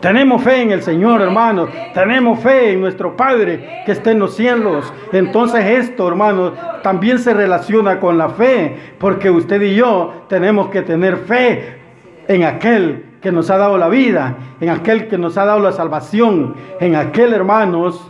Tenemos 0.00 0.42
fe 0.42 0.62
en 0.62 0.70
el 0.70 0.82
Señor, 0.82 1.20
hermanos. 1.20 1.68
Tenemos 1.94 2.38
fe 2.40 2.72
en 2.72 2.80
nuestro 2.80 3.16
Padre 3.16 3.82
que 3.84 3.92
está 3.92 4.12
en 4.12 4.20
los 4.20 4.36
cielos. 4.36 4.92
Entonces 5.12 5.64
esto, 5.64 6.06
hermanos, 6.06 6.52
también 6.82 7.18
se 7.18 7.34
relaciona 7.34 7.98
con 7.98 8.18
la 8.18 8.28
fe, 8.28 8.76
porque 8.98 9.30
usted 9.30 9.60
y 9.62 9.74
yo 9.74 10.26
tenemos 10.28 10.68
que 10.68 10.82
tener 10.82 11.16
fe 11.16 11.78
en 12.28 12.44
aquel 12.44 13.04
que 13.26 13.32
nos 13.32 13.50
ha 13.50 13.56
dado 13.56 13.76
la 13.76 13.88
vida, 13.88 14.36
en 14.60 14.68
aquel 14.68 15.08
que 15.08 15.18
nos 15.18 15.36
ha 15.36 15.44
dado 15.44 15.58
la 15.58 15.72
salvación, 15.72 16.54
en 16.78 16.94
aquel, 16.94 17.32
hermanos, 17.32 18.08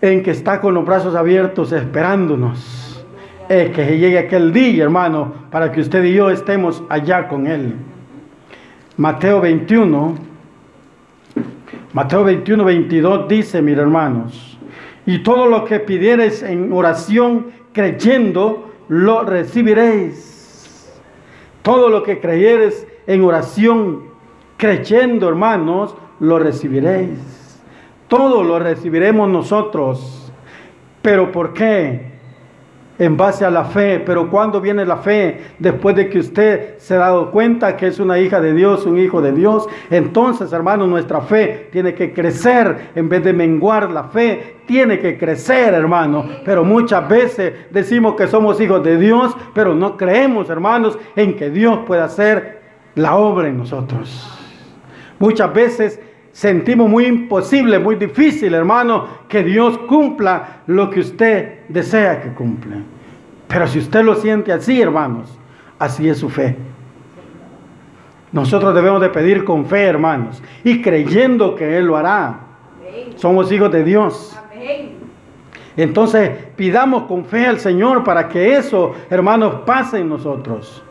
en 0.00 0.22
que 0.22 0.30
está 0.30 0.60
con 0.60 0.74
los 0.74 0.86
brazos 0.86 1.16
abiertos 1.16 1.72
esperándonos. 1.72 3.04
Es 3.48 3.70
que 3.70 3.98
llegue 3.98 4.16
aquel 4.16 4.52
día, 4.52 4.84
hermano, 4.84 5.32
para 5.50 5.72
que 5.72 5.80
usted 5.80 6.04
y 6.04 6.14
yo 6.14 6.30
estemos 6.30 6.84
allá 6.88 7.26
con 7.26 7.48
Él. 7.48 7.74
Mateo 8.96 9.40
21, 9.40 10.18
Mateo 11.94 12.22
21, 12.22 12.64
22 12.64 13.26
dice, 13.28 13.60
mis 13.60 13.76
hermanos, 13.76 14.56
y 15.04 15.24
todo 15.24 15.48
lo 15.48 15.64
que 15.64 15.80
pidiereis 15.80 16.44
en 16.44 16.72
oración 16.72 17.46
creyendo, 17.72 18.70
lo 18.86 19.24
recibiréis. 19.24 20.94
Todo 21.62 21.88
lo 21.88 22.04
que 22.04 22.20
creyeres 22.20 22.86
en 23.06 23.24
oración 23.24 24.04
creyendo, 24.56 25.28
hermanos, 25.28 25.96
lo 26.20 26.38
recibiréis. 26.38 27.60
Todo 28.08 28.42
lo 28.42 28.58
recibiremos 28.58 29.28
nosotros. 29.28 30.32
¿Pero 31.02 31.32
por 31.32 31.52
qué? 31.52 32.14
en 32.98 33.16
base 33.16 33.44
a 33.44 33.50
la 33.50 33.64
fe. 33.64 34.00
Pero 34.04 34.30
cuando 34.30 34.60
viene 34.60 34.84
la 34.84 34.98
fe? 34.98 35.40
Después 35.58 35.96
de 35.96 36.08
que 36.08 36.18
usted 36.18 36.78
se 36.78 36.94
ha 36.94 36.98
dado 36.98 37.30
cuenta 37.30 37.76
que 37.76 37.88
es 37.88 37.98
una 37.98 38.18
hija 38.18 38.40
de 38.40 38.52
Dios, 38.52 38.86
un 38.86 38.98
hijo 38.98 39.20
de 39.20 39.32
Dios. 39.32 39.66
Entonces, 39.90 40.52
hermano, 40.52 40.86
nuestra 40.86 41.20
fe 41.20 41.68
tiene 41.72 41.94
que 41.94 42.12
crecer 42.12 42.90
en 42.94 43.08
vez 43.08 43.24
de 43.24 43.32
menguar 43.32 43.90
la 43.90 44.04
fe. 44.04 44.56
Tiene 44.66 44.98
que 44.98 45.18
crecer, 45.18 45.74
hermano. 45.74 46.24
Pero 46.44 46.64
muchas 46.64 47.08
veces 47.08 47.52
decimos 47.70 48.14
que 48.14 48.26
somos 48.26 48.60
hijos 48.60 48.82
de 48.82 48.96
Dios, 48.96 49.36
pero 49.54 49.74
no 49.74 49.96
creemos, 49.96 50.48
hermanos, 50.50 50.98
en 51.16 51.36
que 51.36 51.50
Dios 51.50 51.80
pueda 51.86 52.04
hacer 52.04 52.63
la 52.94 53.16
obra 53.16 53.48
en 53.48 53.58
nosotros. 53.58 54.30
Muchas 55.18 55.52
veces 55.52 56.00
sentimos 56.32 56.88
muy 56.88 57.06
imposible, 57.06 57.78
muy 57.78 57.96
difícil, 57.96 58.54
hermano, 58.54 59.06
que 59.28 59.42
Dios 59.42 59.78
cumpla 59.78 60.62
lo 60.66 60.90
que 60.90 61.00
usted 61.00 61.60
desea 61.68 62.20
que 62.20 62.30
cumpla. 62.30 62.76
Pero 63.48 63.66
si 63.66 63.78
usted 63.78 64.02
lo 64.04 64.14
siente 64.16 64.52
así, 64.52 64.80
hermanos, 64.80 65.38
así 65.78 66.08
es 66.08 66.18
su 66.18 66.28
fe. 66.28 66.56
Nosotros 68.32 68.74
debemos 68.74 69.00
de 69.00 69.10
pedir 69.10 69.44
con 69.44 69.66
fe, 69.66 69.84
hermanos, 69.84 70.42
y 70.64 70.82
creyendo 70.82 71.54
que 71.54 71.78
Él 71.78 71.86
lo 71.86 71.96
hará. 71.96 72.40
Somos 73.16 73.50
hijos 73.52 73.70
de 73.70 73.84
Dios. 73.84 74.36
Entonces 75.76 76.30
pidamos 76.56 77.04
con 77.04 77.24
fe 77.24 77.46
al 77.46 77.58
Señor 77.58 78.04
para 78.04 78.28
que 78.28 78.56
eso, 78.56 78.92
hermanos, 79.10 79.62
pase 79.66 80.00
en 80.00 80.08
nosotros. 80.08 80.83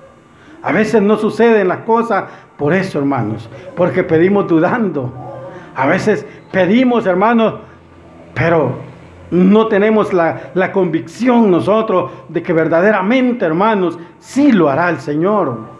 A 0.64 0.72
veces 0.72 1.02
no 1.02 1.18
suceden 1.18 1.68
las 1.68 1.80
cosas 1.80 2.24
por 2.58 2.74
eso, 2.74 3.00
hermanos, 3.00 3.50
porque 3.76 4.04
pedimos 4.04 4.48
dudando. 4.48 5.12
A 5.76 5.86
veces 5.88 6.26
pedimos, 6.52 7.06
hermanos, 7.06 7.56
pero 8.34 8.78
no 9.30 9.68
tenemos 9.68 10.14
la, 10.14 10.72
convicción 10.72 11.52
nosotros 11.52 12.12
de 12.30 12.42
que 12.42 12.54
verdaderamente, 12.54 13.46
hermanos, 13.46 14.00
sí 14.20 14.54
lo 14.54 14.70
hará 14.70 14.90
el 14.90 15.00
Señor. 15.00 15.74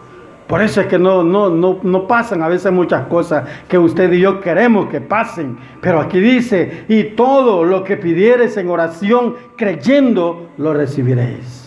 Por 0.46 0.60
eso 0.60 0.82
es 0.82 0.88
que 0.88 0.98
no, 0.98 1.24
no, 1.24 1.48
no, 1.48 1.78
no 1.82 2.06
pasan 2.06 2.42
a 2.42 2.48
veces 2.48 2.70
muchas 2.70 3.06
cosas 3.06 3.48
que 3.66 3.78
usted 3.78 4.12
y 4.12 4.20
yo 4.20 4.40
queremos 4.40 4.90
que 4.90 5.00
pasen. 5.00 5.56
Pero 5.80 5.98
aquí 6.00 6.20
dice, 6.20 6.84
y 6.88 7.04
todo 7.04 7.64
lo 7.64 7.82
que 7.84 7.96
pidieres 7.96 8.58
en 8.58 8.68
oración, 8.68 9.36
creyendo, 9.56 10.50
lo 10.58 10.74
recibiréis. 10.74 11.63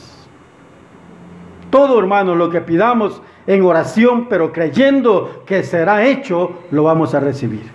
Todo, 1.69 1.99
hermano, 1.99 2.35
lo 2.35 2.49
que 2.49 2.61
pidamos 2.61 3.21
en 3.45 3.63
oración, 3.63 4.27
pero 4.29 4.51
creyendo 4.51 5.43
que 5.45 5.63
será 5.63 6.05
hecho, 6.05 6.53
lo 6.71 6.83
vamos 6.83 7.13
a 7.13 7.19
recibir. 7.19 7.69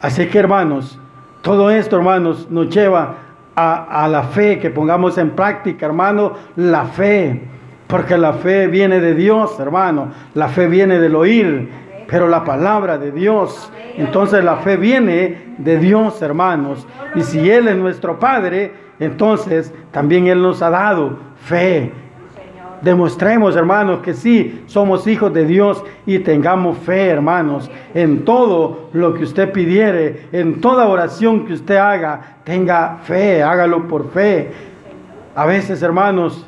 Así 0.00 0.26
que 0.26 0.38
hermanos, 0.38 0.98
todo 1.42 1.70
esto 1.70 1.96
hermanos 1.96 2.48
nos 2.50 2.68
lleva 2.68 3.14
a, 3.56 4.06
la 4.08 4.22
fe, 4.22 4.60
que 4.60 4.70
pongamos 4.70 5.18
en 5.18 5.30
práctica 5.30 5.86
hermano 5.86 6.34
la 6.54 6.84
fe, 6.84 7.42
porque 7.88 8.16
la 8.16 8.34
fe 8.34 8.68
viene 8.68 9.00
de 9.00 9.14
Dios 9.14 9.58
hermano, 9.58 10.12
la 10.34 10.46
fe 10.46 10.68
viene 10.68 11.00
del 11.00 11.16
oír, 11.16 11.68
pero 12.08 12.26
la 12.26 12.42
palabra 12.42 12.98
de 12.98 13.12
Dios, 13.12 13.70
entonces 13.96 14.42
la 14.42 14.56
fe 14.56 14.76
viene 14.76 15.54
de 15.58 15.78
Dios 15.78 16.20
hermanos, 16.22 16.86
y 17.14 17.22
si 17.22 17.48
Él 17.50 17.68
es 17.68 17.76
nuestro 17.76 18.18
Padre, 18.18 18.72
entonces 18.98 19.72
también 19.92 20.26
Él 20.26 20.42
nos 20.42 20.62
ha 20.62 20.70
dado 20.70 21.18
fe, 21.36 21.92
Demostremos, 22.80 23.56
hermanos, 23.56 24.00
que 24.00 24.14
sí 24.14 24.62
somos 24.66 25.06
hijos 25.08 25.32
de 25.34 25.44
Dios 25.44 25.82
y 26.06 26.20
tengamos 26.20 26.78
fe, 26.78 27.08
hermanos, 27.08 27.68
en 27.92 28.24
todo 28.24 28.90
lo 28.92 29.14
que 29.14 29.24
usted 29.24 29.50
pidiere, 29.50 30.28
en 30.30 30.60
toda 30.60 30.86
oración 30.86 31.44
que 31.44 31.54
usted 31.54 31.76
haga, 31.76 32.38
tenga 32.44 32.98
fe, 33.02 33.42
hágalo 33.42 33.88
por 33.88 34.10
fe. 34.10 34.52
A 35.34 35.44
veces, 35.44 35.82
hermanos, 35.82 36.47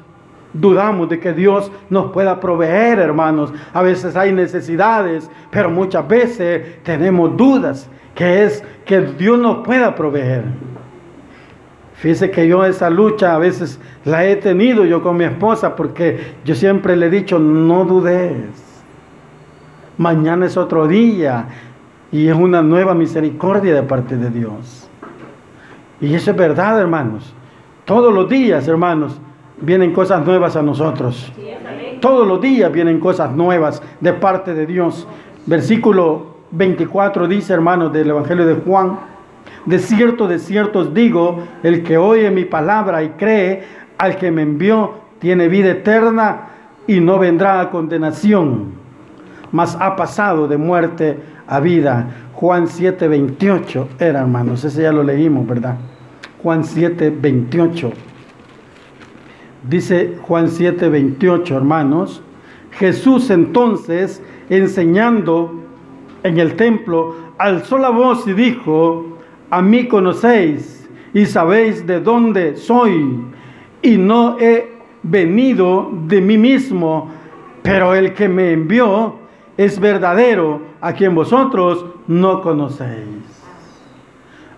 dudamos 0.52 1.08
de 1.08 1.20
que 1.20 1.32
Dios 1.32 1.70
nos 1.88 2.10
pueda 2.12 2.40
proveer, 2.40 2.98
hermanos. 2.98 3.52
A 3.72 3.82
veces 3.82 4.16
hay 4.16 4.32
necesidades, 4.32 5.30
pero 5.50 5.70
muchas 5.70 6.06
veces 6.06 6.82
tenemos 6.82 7.36
dudas 7.36 7.88
que 8.14 8.44
es 8.44 8.64
que 8.84 9.00
Dios 9.00 9.38
nos 9.38 9.64
pueda 9.64 9.94
proveer. 9.94 10.44
Fíjese 11.94 12.30
que 12.30 12.48
yo 12.48 12.64
esa 12.64 12.88
lucha 12.88 13.34
a 13.34 13.38
veces 13.38 13.78
la 14.04 14.24
he 14.24 14.36
tenido 14.36 14.86
yo 14.86 15.02
con 15.02 15.18
mi 15.18 15.24
esposa 15.24 15.76
porque 15.76 16.34
yo 16.44 16.54
siempre 16.54 16.96
le 16.96 17.06
he 17.06 17.10
dicho, 17.10 17.38
no 17.38 17.84
dudes. 17.84 18.40
Mañana 19.98 20.46
es 20.46 20.56
otro 20.56 20.88
día 20.88 21.46
y 22.10 22.28
es 22.28 22.34
una 22.34 22.62
nueva 22.62 22.94
misericordia 22.94 23.74
de 23.74 23.82
parte 23.82 24.16
de 24.16 24.30
Dios. 24.30 24.88
Y 26.00 26.14
eso 26.14 26.30
es 26.30 26.36
verdad, 26.38 26.80
hermanos. 26.80 27.34
Todos 27.84 28.12
los 28.14 28.28
días, 28.28 28.66
hermanos, 28.66 29.20
vienen 29.60 29.92
cosas 29.92 30.24
nuevas 30.24 30.56
a 30.56 30.62
nosotros. 30.62 31.32
Todos 32.00 32.26
los 32.26 32.40
días 32.40 32.72
vienen 32.72 32.98
cosas 32.98 33.32
nuevas 33.32 33.82
de 34.00 34.12
parte 34.12 34.54
de 34.54 34.66
Dios. 34.66 35.06
Versículo 35.46 36.36
24 36.52 37.28
dice, 37.28 37.52
hermanos, 37.52 37.92
del 37.92 38.10
Evangelio 38.10 38.46
de 38.46 38.54
Juan, 38.54 38.98
de 39.66 39.78
cierto, 39.78 40.26
de 40.26 40.38
cierto 40.38 40.80
os 40.80 40.94
digo, 40.94 41.40
el 41.62 41.82
que 41.82 41.98
oye 41.98 42.30
mi 42.30 42.44
palabra 42.44 43.02
y 43.02 43.10
cree 43.10 43.64
al 43.98 44.16
que 44.16 44.30
me 44.30 44.42
envió, 44.42 44.94
tiene 45.18 45.48
vida 45.48 45.70
eterna 45.70 46.48
y 46.86 47.00
no 47.00 47.18
vendrá 47.18 47.60
a 47.60 47.70
condenación, 47.70 48.72
mas 49.52 49.76
ha 49.78 49.96
pasado 49.96 50.48
de 50.48 50.56
muerte 50.56 51.18
a 51.46 51.60
vida. 51.60 52.08
Juan 52.32 52.68
7, 52.68 53.06
28 53.06 53.88
era, 53.98 54.20
hermanos, 54.20 54.64
ese 54.64 54.82
ya 54.82 54.92
lo 54.92 55.02
leímos, 55.02 55.46
¿verdad? 55.46 55.76
Juan 56.42 56.64
7, 56.64 57.14
28. 57.20 57.92
Dice 59.68 60.16
Juan 60.22 60.48
7, 60.48 60.88
28, 60.88 61.56
hermanos. 61.56 62.22
Jesús 62.72 63.30
entonces, 63.30 64.22
enseñando 64.48 65.52
en 66.22 66.38
el 66.38 66.56
templo, 66.56 67.16
alzó 67.38 67.78
la 67.78 67.90
voz 67.90 68.26
y 68.26 68.32
dijo, 68.32 69.18
a 69.50 69.60
mí 69.60 69.88
conocéis 69.88 70.88
y 71.12 71.26
sabéis 71.26 71.86
de 71.86 72.00
dónde 72.00 72.56
soy, 72.56 73.20
y 73.82 73.96
no 73.96 74.38
he 74.38 74.72
venido 75.02 75.90
de 76.06 76.20
mí 76.20 76.38
mismo, 76.38 77.10
pero 77.62 77.94
el 77.94 78.14
que 78.14 78.28
me 78.28 78.52
envió 78.52 79.16
es 79.56 79.80
verdadero, 79.80 80.62
a 80.80 80.92
quien 80.92 81.14
vosotros 81.14 81.84
no 82.06 82.40
conocéis. 82.40 83.42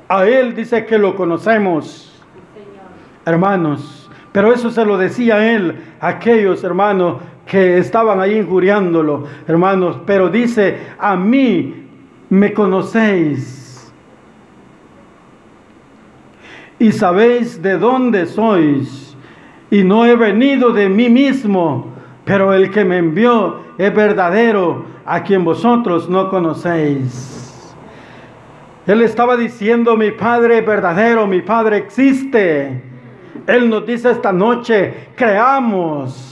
A 0.08 0.26
él 0.26 0.54
dice 0.54 0.84
que 0.84 0.98
lo 0.98 1.16
conocemos, 1.16 2.22
hermanos, 3.24 4.01
pero 4.32 4.52
eso 4.52 4.70
se 4.70 4.84
lo 4.84 4.96
decía 4.96 5.54
él 5.54 5.76
a 6.00 6.08
aquellos 6.08 6.64
hermanos 6.64 7.18
que 7.46 7.78
estaban 7.78 8.18
ahí 8.18 8.38
injuriándolo, 8.38 9.24
hermanos. 9.46 9.98
Pero 10.06 10.30
dice, 10.30 10.78
a 10.98 11.16
mí 11.16 11.86
me 12.30 12.54
conocéis 12.54 13.92
y 16.78 16.90
sabéis 16.90 17.62
de 17.62 17.78
dónde 17.78 18.26
sois. 18.26 19.16
Y 19.70 19.84
no 19.84 20.04
he 20.04 20.16
venido 20.16 20.72
de 20.72 20.88
mí 20.88 21.08
mismo, 21.08 21.92
pero 22.24 22.52
el 22.52 22.70
que 22.70 22.84
me 22.84 22.98
envió 22.98 23.60
es 23.78 23.94
verdadero, 23.94 24.84
a 25.04 25.22
quien 25.22 25.44
vosotros 25.44 26.08
no 26.08 26.28
conocéis. 26.28 27.74
Él 28.86 29.02
estaba 29.02 29.36
diciendo, 29.36 29.96
mi 29.96 30.10
Padre 30.10 30.58
es 30.58 30.66
verdadero, 30.66 31.26
mi 31.26 31.40
Padre 31.40 31.76
existe. 31.76 32.91
Él 33.46 33.68
nos 33.68 33.86
dice 33.86 34.10
esta 34.10 34.32
noche, 34.32 35.08
creamos 35.16 36.31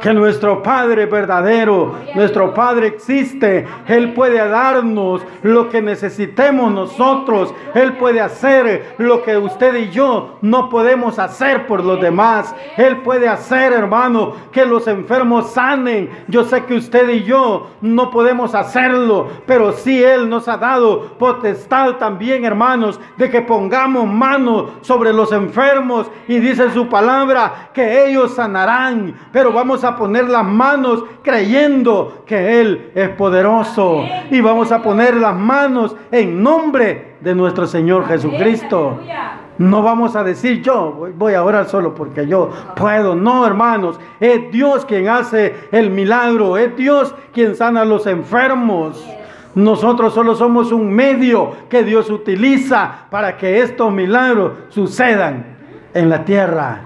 que 0.00 0.14
nuestro 0.14 0.62
Padre 0.62 1.06
verdadero, 1.06 1.94
nuestro 2.14 2.54
Padre 2.54 2.88
existe. 2.88 3.66
Él 3.86 4.12
puede 4.14 4.48
darnos 4.48 5.22
lo 5.42 5.68
que 5.68 5.82
necesitemos 5.82 6.72
nosotros. 6.72 7.54
Él 7.74 7.94
puede 7.94 8.20
hacer 8.20 8.94
lo 8.98 9.22
que 9.22 9.36
usted 9.36 9.74
y 9.76 9.90
yo 9.90 10.38
no 10.42 10.68
podemos 10.68 11.18
hacer 11.18 11.66
por 11.66 11.84
los 11.84 12.00
demás. 12.00 12.54
Él 12.76 12.98
puede 12.98 13.28
hacer, 13.28 13.72
hermano, 13.72 14.34
que 14.52 14.64
los 14.64 14.86
enfermos 14.88 15.52
sanen. 15.52 16.10
Yo 16.28 16.44
sé 16.44 16.64
que 16.64 16.76
usted 16.76 17.08
y 17.10 17.24
yo 17.24 17.68
no 17.80 18.10
podemos 18.10 18.54
hacerlo, 18.54 19.28
pero 19.46 19.72
sí 19.72 20.02
Él 20.02 20.28
nos 20.28 20.48
ha 20.48 20.56
dado 20.56 21.10
potestad 21.18 21.96
también, 21.96 22.44
hermanos, 22.44 23.00
de 23.16 23.30
que 23.30 23.42
pongamos 23.42 24.06
mano 24.06 24.70
sobre 24.80 25.12
los 25.12 25.32
enfermos 25.32 26.10
y 26.28 26.38
dice 26.38 26.70
su 26.70 26.88
palabra 26.88 27.70
que 27.72 28.06
ellos 28.06 28.34
sanarán. 28.34 29.14
Pero 29.32 29.52
vamos 29.60 29.84
a 29.84 29.94
poner 29.94 30.26
las 30.26 30.46
manos 30.46 31.04
creyendo 31.22 32.22
que 32.24 32.62
Él 32.62 32.92
es 32.94 33.10
poderoso. 33.10 34.02
Y 34.30 34.40
vamos 34.40 34.72
a 34.72 34.82
poner 34.82 35.16
las 35.16 35.36
manos 35.36 35.94
en 36.10 36.42
nombre 36.42 37.16
de 37.20 37.34
nuestro 37.34 37.66
Señor 37.66 38.06
Jesucristo. 38.06 38.98
No 39.58 39.82
vamos 39.82 40.16
a 40.16 40.24
decir 40.24 40.62
yo 40.62 41.10
voy 41.14 41.34
a 41.34 41.44
orar 41.44 41.66
solo 41.66 41.94
porque 41.94 42.26
yo 42.26 42.48
puedo. 42.74 43.14
No, 43.14 43.46
hermanos, 43.46 44.00
es 44.18 44.50
Dios 44.50 44.86
quien 44.86 45.10
hace 45.10 45.54
el 45.72 45.90
milagro. 45.90 46.56
Es 46.56 46.74
Dios 46.74 47.14
quien 47.34 47.54
sana 47.54 47.82
a 47.82 47.84
los 47.84 48.06
enfermos. 48.06 49.06
Nosotros 49.54 50.14
solo 50.14 50.34
somos 50.36 50.72
un 50.72 50.90
medio 50.90 51.52
que 51.68 51.82
Dios 51.82 52.08
utiliza 52.08 53.08
para 53.10 53.36
que 53.36 53.60
estos 53.60 53.92
milagros 53.92 54.52
sucedan 54.70 55.58
en 55.92 56.08
la 56.08 56.24
tierra. 56.24 56.80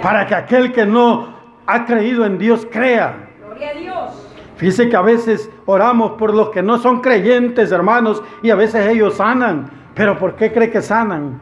Para 0.00 0.26
que 0.26 0.34
aquel 0.34 0.72
que 0.72 0.86
no 0.86 1.35
ha 1.66 1.84
creído 1.84 2.24
en 2.24 2.38
Dios, 2.38 2.66
crea. 2.70 3.28
Gloria 3.44 3.70
a 3.70 3.74
Dios. 3.74 4.26
Fíjese 4.56 4.88
que 4.88 4.96
a 4.96 5.02
veces 5.02 5.50
oramos 5.66 6.12
por 6.12 6.32
los 6.32 6.50
que 6.50 6.62
no 6.62 6.78
son 6.78 7.00
creyentes, 7.00 7.72
hermanos, 7.72 8.22
y 8.42 8.50
a 8.50 8.54
veces 8.54 8.86
ellos 8.86 9.14
sanan. 9.14 9.70
Pero 9.94 10.18
¿por 10.18 10.34
qué 10.36 10.52
cree 10.52 10.70
que 10.70 10.80
sanan? 10.80 11.40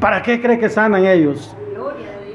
¿Para 0.00 0.22
qué 0.22 0.40
cree 0.40 0.58
que 0.58 0.68
sanan 0.68 1.04
ellos? 1.04 1.54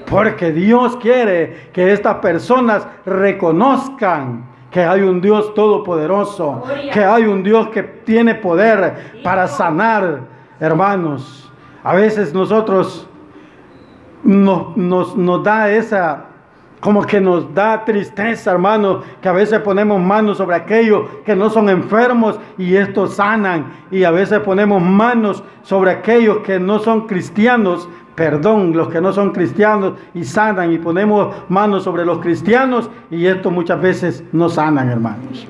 Porque 0.10 0.52
Dios 0.52 0.98
quiere 0.98 1.70
que 1.74 1.94
estas 1.94 2.16
personas 2.16 2.86
reconozcan 3.06 4.46
que 4.70 4.82
hay 4.82 5.02
un 5.02 5.22
Dios 5.22 5.54
todopoderoso, 5.54 6.64
que 6.92 7.04
hay 7.04 7.24
un 7.24 7.44
Dios 7.44 7.70
que 7.70 7.84
tiene 7.84 8.36
poder 8.36 9.22
para 9.24 9.48
sanar, 9.48 10.22
hermanos. 10.60 11.52
A 11.84 11.96
veces 11.96 12.34
nosotros 12.34 13.08
nos, 14.24 14.76
nos, 14.78 15.16
nos 15.16 15.44
da 15.44 15.70
esa 15.70 16.31
como 16.82 17.06
que 17.06 17.22
nos 17.22 17.54
da 17.54 17.86
tristeza, 17.86 18.52
hermano, 18.52 19.02
que 19.22 19.30
a 19.30 19.32
veces 19.32 19.60
ponemos 19.60 20.02
manos 20.02 20.38
sobre 20.38 20.56
aquellos 20.56 21.08
que 21.24 21.36
no 21.36 21.52
son 21.52 21.70
enfermos 21.70 22.40
y 22.58 22.76
estos 22.76 23.16
sanan. 23.16 23.72
Y 23.92 24.04
a 24.04 24.10
veces 24.10 24.40
ponemos 24.40 24.82
manos 24.82 25.44
sobre 25.62 25.92
aquellos 25.92 26.40
que 26.40 26.60
no 26.60 26.80
son 26.80 27.06
cristianos, 27.06 27.88
perdón, 28.16 28.76
los 28.76 28.88
que 28.90 29.00
no 29.00 29.14
son 29.14 29.30
cristianos 29.30 29.94
y 30.16 30.24
sanan. 30.24 30.74
Y 30.74 30.80
ponemos 30.80 31.36
manos 31.50 31.84
sobre 31.84 32.04
los 32.04 32.18
cristianos 32.18 32.90
y 33.12 33.28
estos 33.28 33.54
muchas 33.54 33.80
veces 33.80 34.24
no 34.32 34.50
sanan, 34.50 34.90
hermanos. 34.90 35.48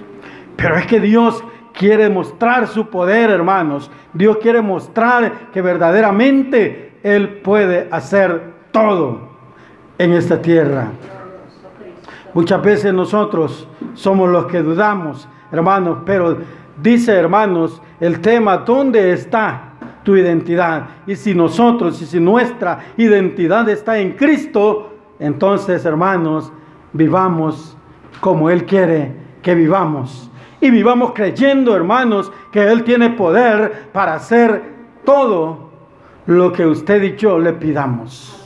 Pero 0.57 0.75
es 0.75 0.85
que 0.85 0.99
Dios 0.99 1.41
quiere 1.71 2.09
mostrar 2.09 2.67
su 2.67 2.89
poder, 2.89 3.29
hermanos. 3.29 3.89
Dios 4.11 4.37
quiere 4.41 4.61
mostrar 4.61 5.49
que 5.53 5.61
verdaderamente 5.61 6.99
Él 7.03 7.39
puede 7.41 7.87
hacer 7.89 8.51
todo 8.73 9.29
en 9.97 10.11
esta 10.11 10.41
tierra. 10.41 10.89
Muchas 12.33 12.61
veces 12.61 12.93
nosotros 12.93 13.67
somos 13.93 14.29
los 14.29 14.45
que 14.45 14.61
dudamos, 14.61 15.27
hermanos, 15.51 15.99
pero 16.05 16.37
dice, 16.81 17.13
hermanos, 17.13 17.81
el 17.99 18.21
tema, 18.21 18.57
¿dónde 18.57 19.11
está 19.11 19.73
tu 20.03 20.15
identidad? 20.15 20.85
Y 21.05 21.15
si 21.15 21.33
nosotros, 21.33 22.01
y 22.01 22.05
si 22.05 22.19
nuestra 22.19 22.79
identidad 22.97 23.67
está 23.67 23.99
en 23.99 24.13
Cristo, 24.13 24.93
entonces, 25.19 25.85
hermanos, 25.85 26.51
vivamos 26.93 27.77
como 28.21 28.49
Él 28.49 28.65
quiere 28.65 29.13
que 29.41 29.53
vivamos. 29.53 30.31
Y 30.61 30.69
vivamos 30.69 31.11
creyendo, 31.13 31.75
hermanos, 31.75 32.31
que 32.51 32.71
Él 32.71 32.83
tiene 32.83 33.09
poder 33.09 33.89
para 33.91 34.15
hacer 34.15 34.63
todo 35.03 35.69
lo 36.27 36.53
que 36.53 36.65
usted 36.65 37.03
y 37.03 37.15
yo 37.17 37.39
le 37.39 37.53
pidamos. 37.53 38.40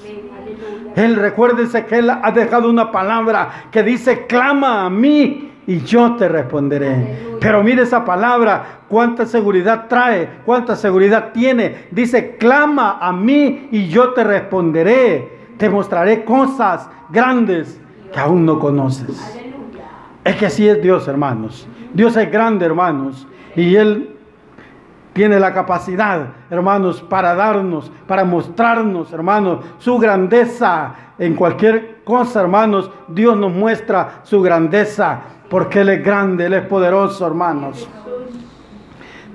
Él 0.95 1.15
recuérdese 1.15 1.85
que 1.85 1.99
Él 1.99 2.09
ha 2.09 2.31
dejado 2.31 2.69
una 2.69 2.91
palabra 2.91 3.67
que 3.71 3.83
dice, 3.83 4.25
clama 4.25 4.85
a 4.85 4.89
mí 4.89 5.51
y 5.67 5.79
yo 5.81 6.15
te 6.15 6.27
responderé. 6.27 7.37
Pero 7.39 7.63
mire 7.63 7.83
esa 7.83 8.05
palabra, 8.05 8.81
cuánta 8.87 9.25
seguridad 9.25 9.87
trae, 9.87 10.41
cuánta 10.45 10.75
seguridad 10.75 11.31
tiene. 11.33 11.87
Dice, 11.91 12.37
clama 12.37 12.97
a 13.01 13.11
mí 13.11 13.67
y 13.71 13.87
yo 13.87 14.13
te 14.13 14.23
responderé. 14.23 15.35
Te 15.57 15.69
mostraré 15.69 16.23
cosas 16.23 16.89
grandes 17.09 17.79
que 18.13 18.19
aún 18.19 18.45
no 18.45 18.59
conoces. 18.59 19.39
Es 20.23 20.35
que 20.37 20.45
así 20.47 20.67
es 20.67 20.81
Dios, 20.81 21.07
hermanos. 21.07 21.67
Dios 21.93 22.15
es 22.17 22.31
grande, 22.31 22.65
hermanos. 22.65 23.27
Y 23.55 23.75
Él 23.75 24.14
tiene 25.15 25.39
la 25.39 25.53
capacidad, 25.53 26.27
hermanos, 26.49 27.01
para 27.01 27.35
darnos, 27.35 27.89
para 28.05 28.25
mostrarnos, 28.25 29.13
hermanos, 29.13 29.63
su 29.77 29.97
grandeza 29.97 30.93
en 31.17 31.35
cualquier 31.35 32.03
cosa, 32.03 32.41
hermanos. 32.41 32.91
Dios 33.07 33.37
nos 33.37 33.53
muestra 33.53 34.19
su 34.23 34.41
grandeza 34.41 35.21
porque 35.49 35.79
Él 35.79 35.87
es 35.87 36.03
grande, 36.03 36.47
Él 36.47 36.53
es 36.55 36.65
poderoso, 36.65 37.25
hermanos. 37.25 37.87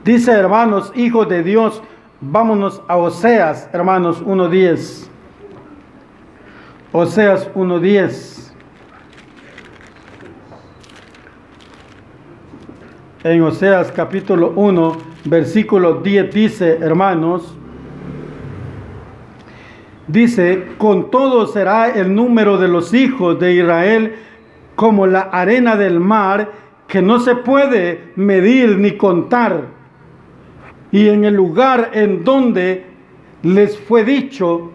Dice, 0.05 0.33
hermanos, 0.33 0.93
hijos 0.95 1.27
de 1.31 1.43
Dios, 1.43 1.83
vámonos 2.21 2.83
a 2.87 2.99
Oseas, 2.99 3.71
hermanos, 3.73 4.23
1.10. 4.23 5.09
Oseas 6.93 7.51
1.10. 7.55 8.53
En 13.25 13.43
Oseas 13.43 13.90
capítulo 13.93 14.53
1 14.57 15.10
versículo 15.24 16.00
10 16.00 16.33
dice, 16.33 16.78
hermanos, 16.80 17.56
dice, 20.06 20.68
con 20.78 21.11
todo 21.11 21.46
será 21.46 21.90
el 21.90 22.14
número 22.14 22.59
de 22.59 22.68
los 22.68 22.94
hijos 22.94 23.38
de 23.38 23.54
Israel 23.54 24.14
como 24.74 25.06
la 25.06 25.20
arena 25.20 25.76
del 25.76 26.00
mar, 26.00 26.52
que 26.87 27.02
no 27.02 27.20
se 27.20 27.37
puede 27.37 28.12
medir 28.16 28.78
ni 28.78 28.92
contar. 28.92 29.66
Y 30.90 31.09
en 31.09 31.24
el 31.24 31.35
lugar 31.35 31.90
en 31.92 32.24
donde 32.24 32.87
les 33.42 33.78
fue 33.78 34.04
dicho, 34.04 34.72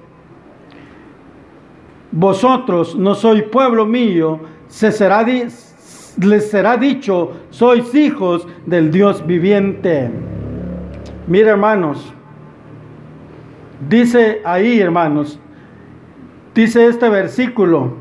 vosotros 2.12 2.96
no 2.96 3.16
sois 3.16 3.44
pueblo 3.44 3.86
mío, 3.86 4.40
se 4.68 4.92
será, 4.92 5.26
les 5.26 6.50
será 6.50 6.78
dicho, 6.78 7.34
sois 7.50 7.94
hijos 7.94 8.48
del 8.66 8.92
Dios 8.92 9.26
viviente. 9.26 10.10
Mira, 11.28 11.52
hermanos, 11.52 12.14
dice 13.90 14.42
ahí, 14.46 14.80
hermanos, 14.80 15.40
dice 16.54 16.88
este 16.88 17.10
versículo, 17.10 17.94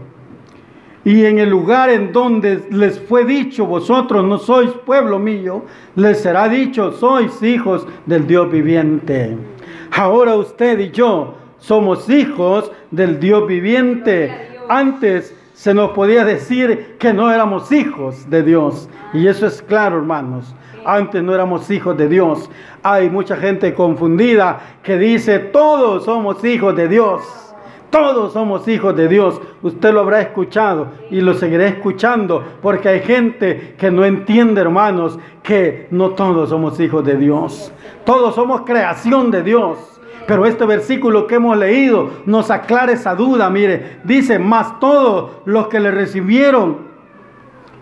y 1.04 1.24
en 1.24 1.38
el 1.38 1.48
lugar 1.48 1.88
en 1.90 2.12
donde 2.12 2.64
les 2.70 2.98
fue 3.00 3.24
dicho, 3.24 3.66
vosotros 3.66 4.24
no 4.24 4.38
sois 4.38 4.70
pueblo 4.86 5.18
mío, 5.18 5.64
les 5.96 6.20
será 6.20 6.48
dicho, 6.48 6.92
sois 6.92 7.42
hijos 7.42 7.86
del 8.04 8.26
Dios 8.26 8.50
viviente. 8.50 9.36
Ahora 9.96 10.34
usted 10.34 10.78
y 10.80 10.90
yo 10.90 11.34
somos 11.58 12.08
hijos 12.10 12.70
del 12.90 13.20
Dios 13.20 13.46
viviente. 13.46 14.58
Antes 14.68 15.34
se 15.54 15.72
nos 15.72 15.90
podía 15.90 16.24
decir 16.24 16.96
que 16.98 17.12
no 17.14 17.30
éramos 17.30 17.70
hijos 17.72 18.28
de 18.28 18.42
Dios. 18.42 18.88
Y 19.12 19.26
eso 19.28 19.46
es 19.46 19.62
claro, 19.62 19.98
hermanos. 19.98 20.54
Antes 20.84 21.22
no 21.22 21.34
éramos 21.34 21.70
hijos 21.70 21.96
de 21.96 22.08
Dios. 22.08 22.50
Hay 22.82 23.10
mucha 23.10 23.36
gente 23.36 23.74
confundida 23.74 24.60
que 24.82 24.98
dice, 24.98 25.38
todos 25.38 26.04
somos 26.04 26.44
hijos 26.44 26.76
de 26.76 26.88
Dios. 26.88 27.22
Todos 27.90 28.32
somos 28.32 28.66
hijos 28.66 28.96
de 28.96 29.06
Dios. 29.06 29.40
Usted 29.62 29.92
lo 29.92 30.00
habrá 30.00 30.20
escuchado 30.20 30.88
y 31.12 31.20
lo 31.20 31.34
seguiré 31.34 31.68
escuchando 31.68 32.42
porque 32.60 32.88
hay 32.88 33.00
gente 33.00 33.76
que 33.78 33.90
no 33.90 34.04
entiende, 34.04 34.60
hermanos, 34.60 35.16
que 35.44 35.86
no 35.92 36.10
todos 36.10 36.48
somos 36.48 36.80
hijos 36.80 37.04
de 37.04 37.16
Dios. 37.16 37.72
Todos 38.04 38.34
somos 38.34 38.62
creación 38.62 39.30
de 39.30 39.44
Dios. 39.44 39.78
Pero 40.26 40.44
este 40.46 40.64
versículo 40.64 41.26
que 41.26 41.36
hemos 41.36 41.56
leído 41.56 42.10
nos 42.26 42.50
aclara 42.50 42.92
esa 42.92 43.14
duda. 43.14 43.48
Mire, 43.50 43.98
dice, 44.02 44.40
más 44.40 44.80
todos 44.80 45.30
los 45.44 45.68
que 45.68 45.78
le 45.78 45.90
recibieron, 45.90 46.93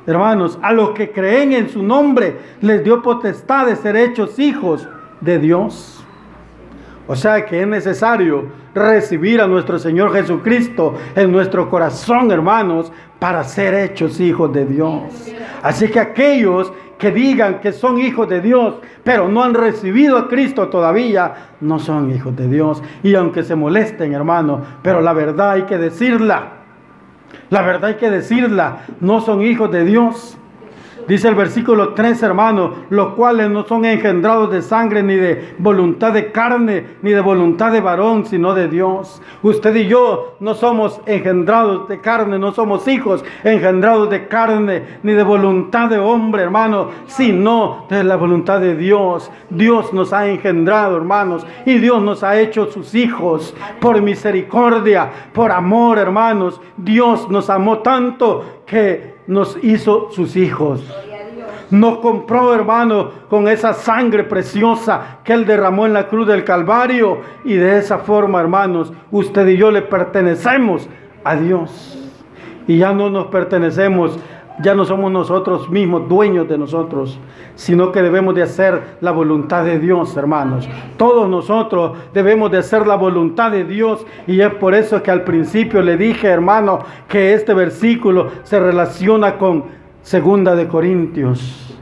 hermanos, 0.06 0.58
a 0.62 0.72
los 0.72 0.90
que 0.90 1.10
creen 1.10 1.52
en 1.52 1.68
su 1.68 1.82
nombre, 1.82 2.36
les 2.60 2.82
dio 2.82 3.02
potestad 3.02 3.66
de 3.66 3.76
ser 3.76 3.96
hechos 3.96 4.38
hijos 4.38 4.88
de 5.20 5.38
Dios. 5.38 6.04
O 7.08 7.16
sea 7.16 7.44
que 7.44 7.60
es 7.60 7.66
necesario 7.66 8.46
recibir 8.74 9.40
a 9.40 9.46
nuestro 9.46 9.78
Señor 9.78 10.12
Jesucristo 10.12 10.94
en 11.14 11.32
nuestro 11.32 11.68
corazón, 11.68 12.30
hermanos, 12.30 12.92
para 13.18 13.44
ser 13.44 13.74
hechos 13.74 14.20
hijos 14.20 14.52
de 14.52 14.64
Dios. 14.64 15.02
Así 15.62 15.88
que 15.88 16.00
aquellos 16.00 16.72
que 16.98 17.10
digan 17.10 17.60
que 17.60 17.72
son 17.72 17.98
hijos 17.98 18.28
de 18.28 18.40
Dios, 18.40 18.76
pero 19.02 19.28
no 19.28 19.42
han 19.42 19.54
recibido 19.54 20.16
a 20.16 20.28
Cristo 20.28 20.68
todavía, 20.68 21.50
no 21.60 21.80
son 21.80 22.14
hijos 22.14 22.36
de 22.36 22.46
Dios. 22.46 22.80
Y 23.02 23.16
aunque 23.16 23.42
se 23.42 23.56
molesten, 23.56 24.14
hermanos, 24.14 24.60
pero 24.82 25.00
la 25.00 25.12
verdad 25.12 25.50
hay 25.50 25.62
que 25.62 25.78
decirla. 25.78 26.61
La 27.50 27.62
verdad 27.62 27.90
hay 27.90 27.94
que 27.96 28.10
decirla, 28.10 28.80
no 29.00 29.20
son 29.20 29.42
hijos 29.42 29.70
de 29.70 29.84
Dios. 29.84 30.36
Dice 31.08 31.28
el 31.28 31.34
versículo 31.34 31.94
3, 31.94 32.22
hermanos, 32.22 32.70
los 32.90 33.14
cuales 33.14 33.50
no 33.50 33.64
son 33.64 33.84
engendrados 33.84 34.50
de 34.50 34.62
sangre, 34.62 35.02
ni 35.02 35.16
de 35.16 35.54
voluntad 35.58 36.12
de 36.12 36.30
carne, 36.30 36.86
ni 37.02 37.10
de 37.10 37.20
voluntad 37.20 37.72
de 37.72 37.80
varón, 37.80 38.24
sino 38.26 38.54
de 38.54 38.68
Dios. 38.68 39.20
Usted 39.42 39.74
y 39.74 39.86
yo 39.86 40.36
no 40.40 40.54
somos 40.54 41.00
engendrados 41.06 41.88
de 41.88 42.00
carne, 42.00 42.38
no 42.38 42.52
somos 42.52 42.86
hijos 42.88 43.24
engendrados 43.42 44.10
de 44.10 44.28
carne, 44.28 44.98
ni 45.02 45.12
de 45.12 45.22
voluntad 45.22 45.88
de 45.88 45.98
hombre, 45.98 46.42
hermano, 46.42 46.88
sino 47.06 47.86
de 47.88 48.04
la 48.04 48.16
voluntad 48.16 48.60
de 48.60 48.76
Dios. 48.76 49.30
Dios 49.50 49.92
nos 49.92 50.12
ha 50.12 50.28
engendrado, 50.28 50.96
hermanos, 50.96 51.46
y 51.66 51.78
Dios 51.78 52.02
nos 52.02 52.22
ha 52.22 52.38
hecho 52.38 52.70
sus 52.70 52.94
hijos 52.94 53.54
por 53.80 54.00
misericordia, 54.00 55.10
por 55.32 55.50
amor, 55.50 55.98
hermanos. 55.98 56.60
Dios 56.76 57.28
nos 57.28 57.50
amó 57.50 57.78
tanto 57.78 58.44
que 58.66 59.11
nos 59.26 59.58
hizo 59.62 60.10
sus 60.10 60.36
hijos. 60.36 60.82
Nos 61.70 61.98
compró, 61.98 62.54
hermano, 62.54 63.10
con 63.30 63.48
esa 63.48 63.72
sangre 63.72 64.24
preciosa 64.24 65.20
que 65.24 65.32
Él 65.32 65.46
derramó 65.46 65.86
en 65.86 65.94
la 65.94 66.06
cruz 66.06 66.26
del 66.26 66.44
Calvario. 66.44 67.20
Y 67.44 67.54
de 67.54 67.78
esa 67.78 67.98
forma, 67.98 68.40
hermanos, 68.40 68.92
usted 69.10 69.48
y 69.48 69.56
yo 69.56 69.70
le 69.70 69.80
pertenecemos 69.80 70.86
a 71.24 71.34
Dios. 71.36 71.98
Y 72.66 72.78
ya 72.78 72.92
no 72.92 73.08
nos 73.08 73.28
pertenecemos, 73.28 74.18
ya 74.60 74.74
no 74.74 74.84
somos 74.84 75.10
nosotros 75.10 75.70
mismos 75.70 76.08
dueños 76.08 76.48
de 76.48 76.58
nosotros, 76.58 77.18
sino 77.54 77.90
que 77.92 78.02
debemos 78.02 78.34
de 78.34 78.42
hacer 78.42 78.96
la 79.00 79.10
voluntad 79.10 79.64
de 79.64 79.78
Dios, 79.78 80.16
hermanos. 80.16 80.68
Todos 80.96 81.28
nosotros 81.28 81.96
debemos 82.12 82.50
de 82.50 82.58
hacer 82.58 82.86
la 82.86 82.96
voluntad 82.96 83.50
de 83.50 83.64
Dios 83.64 84.06
y 84.26 84.40
es 84.40 84.52
por 84.54 84.74
eso 84.74 85.02
que 85.02 85.10
al 85.10 85.24
principio 85.24 85.82
le 85.82 85.96
dije, 85.96 86.28
hermano, 86.28 86.80
que 87.08 87.34
este 87.34 87.54
versículo 87.54 88.28
se 88.42 88.60
relaciona 88.60 89.38
con 89.38 89.64
Segunda 90.02 90.54
de 90.54 90.68
Corintios. 90.68 91.78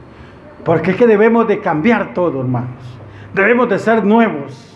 Porque 0.64 0.92
es 0.92 0.96
que 0.96 1.06
debemos 1.06 1.48
de 1.48 1.60
cambiar 1.60 2.12
todo, 2.14 2.40
hermanos. 2.40 2.98
Debemos 3.34 3.68
de 3.68 3.78
ser 3.78 4.04
nuevos. 4.04 4.66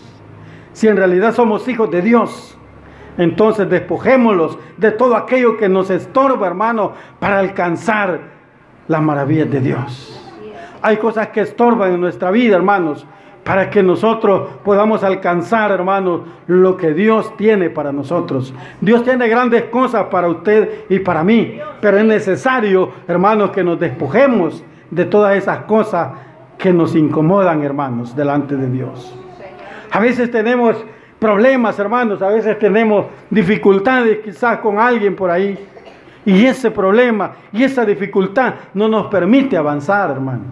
Si 0.73 0.87
en 0.87 0.97
realidad 0.97 1.33
somos 1.33 1.67
hijos 1.67 1.89
de 1.91 2.01
Dios, 2.01 2.57
entonces 3.17 3.69
despojémoslos 3.69 4.57
de 4.77 4.91
todo 4.91 5.15
aquello 5.15 5.57
que 5.57 5.69
nos 5.69 5.89
estorba, 5.89 6.47
hermano, 6.47 6.93
para 7.19 7.39
alcanzar 7.39 8.19
las 8.87 9.01
maravillas 9.01 9.49
de 9.49 9.59
Dios. 9.61 10.21
Hay 10.81 10.97
cosas 10.97 11.29
que 11.29 11.41
estorban 11.41 11.93
en 11.93 12.01
nuestra 12.01 12.31
vida, 12.31 12.55
hermanos, 12.55 13.07
para 13.43 13.69
que 13.69 13.83
nosotros 13.83 14.49
podamos 14.63 15.03
alcanzar, 15.03 15.71
hermanos, 15.71 16.21
lo 16.47 16.77
que 16.77 16.93
Dios 16.93 17.35
tiene 17.37 17.69
para 17.69 17.91
nosotros. 17.91 18.53
Dios 18.81 19.03
tiene 19.03 19.27
grandes 19.27 19.65
cosas 19.65 20.05
para 20.05 20.27
usted 20.27 20.85
y 20.89 20.99
para 20.99 21.23
mí, 21.23 21.59
pero 21.79 21.97
es 21.97 22.05
necesario, 22.05 22.91
hermanos, 23.07 23.51
que 23.51 23.63
nos 23.63 23.79
despojemos 23.79 24.63
de 24.89 25.05
todas 25.05 25.37
esas 25.37 25.59
cosas 25.65 26.09
que 26.57 26.73
nos 26.73 26.95
incomodan, 26.95 27.63
hermanos, 27.63 28.15
delante 28.15 28.55
de 28.55 28.67
Dios. 28.67 29.15
A 29.91 29.99
veces 29.99 30.31
tenemos 30.31 30.75
problemas, 31.19 31.77
hermanos, 31.79 32.21
a 32.21 32.29
veces 32.29 32.57
tenemos 32.59 33.05
dificultades 33.29 34.19
quizás 34.23 34.59
con 34.59 34.79
alguien 34.79 35.15
por 35.15 35.31
ahí. 35.31 35.57
Y 36.25 36.45
ese 36.45 36.71
problema 36.71 37.33
y 37.51 37.63
esa 37.63 37.85
dificultad 37.85 38.55
no 38.73 38.87
nos 38.87 39.07
permite 39.07 39.55
avanzar, 39.55 40.11
hermanos. 40.11 40.47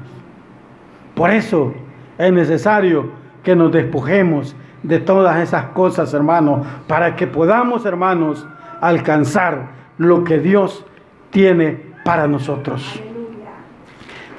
Por 1.16 1.32
eso 1.32 1.74
es 2.18 2.32
necesario 2.32 3.10
que 3.44 3.56
nos 3.56 3.72
despojemos 3.72 4.56
de 4.84 5.00
todas 5.00 5.38
esas 5.40 5.66
cosas, 5.68 6.14
hermanos, 6.14 6.66
para 6.88 7.16
que 7.16 7.26
podamos, 7.26 7.86
hermanos, 7.86 8.46
alcanzar 8.82 9.70
lo 9.98 10.24
que 10.24 10.40
Dios 10.40 10.86
tiene 11.32 11.94
para 12.04 12.28
nosotros. 12.28 13.02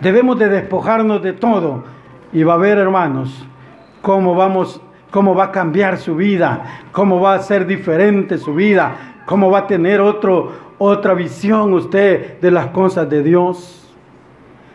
Debemos 0.01 0.39
de 0.39 0.49
despojarnos 0.49 1.23
de 1.23 1.33
todo 1.33 1.85
y 2.33 2.43
va 2.43 2.55
a 2.55 2.59
ver, 2.59 2.79
hermanos, 2.79 3.47
cómo 4.03 4.35
vamos 4.35 4.81
cómo 5.15 5.33
va 5.33 5.45
a 5.45 5.53
cambiar 5.53 5.99
su 5.99 6.17
vida, 6.17 6.81
cómo 6.91 7.21
va 7.21 7.35
a 7.35 7.39
ser 7.39 7.69
diferente 7.69 8.37
su 8.37 8.53
vida, 8.53 9.21
cómo 9.27 9.49
va 9.49 9.61
a 9.61 9.67
tener 9.69 10.01
otro, 10.01 10.51
otra 10.77 11.15
visión 11.15 11.73
usted 11.73 12.41
de 12.41 12.51
las 12.51 12.67
cosas 12.71 13.09
de 13.09 13.23
Dios. 13.23 13.95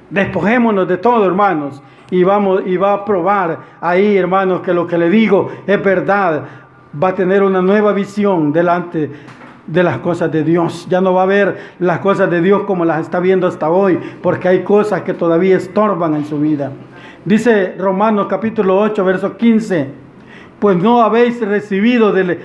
Despojémonos 0.09 0.87
de 0.87 0.95
todo, 0.95 1.25
hermanos, 1.25 1.83
y 2.09 2.23
vamos 2.23 2.61
y 2.65 2.77
va 2.77 2.93
a 2.93 3.03
probar 3.03 3.59
ahí, 3.81 4.15
hermanos, 4.15 4.61
que 4.61 4.73
lo 4.73 4.87
que 4.87 4.97
le 4.97 5.09
digo 5.09 5.49
es 5.67 5.83
verdad. 5.83 6.45
Va 7.03 7.09
a 7.09 7.15
tener 7.15 7.43
una 7.43 7.61
nueva 7.61 7.91
visión 7.91 8.53
delante 8.53 9.11
de 9.67 9.83
las 9.83 9.97
cosas 9.97 10.31
de 10.31 10.45
Dios. 10.45 10.87
Ya 10.89 11.01
no 11.01 11.13
va 11.13 11.23
a 11.23 11.25
ver 11.25 11.73
las 11.79 11.99
cosas 11.99 12.29
de 12.29 12.39
Dios 12.39 12.61
como 12.61 12.85
las 12.85 13.01
está 13.01 13.19
viendo 13.19 13.45
hasta 13.45 13.69
hoy, 13.69 13.99
porque 14.23 14.47
hay 14.47 14.63
cosas 14.63 15.01
que 15.01 15.13
todavía 15.13 15.57
estorban 15.57 16.15
en 16.15 16.23
su 16.23 16.39
vida. 16.39 16.71
Dice 17.25 17.75
Romanos 17.77 18.27
capítulo 18.29 18.79
8, 18.79 19.03
verso 19.03 19.35
15 19.35 20.07
pues 20.59 20.77
no 20.77 21.01
habéis 21.01 21.39
recibido 21.41 22.11
del, 22.11 22.39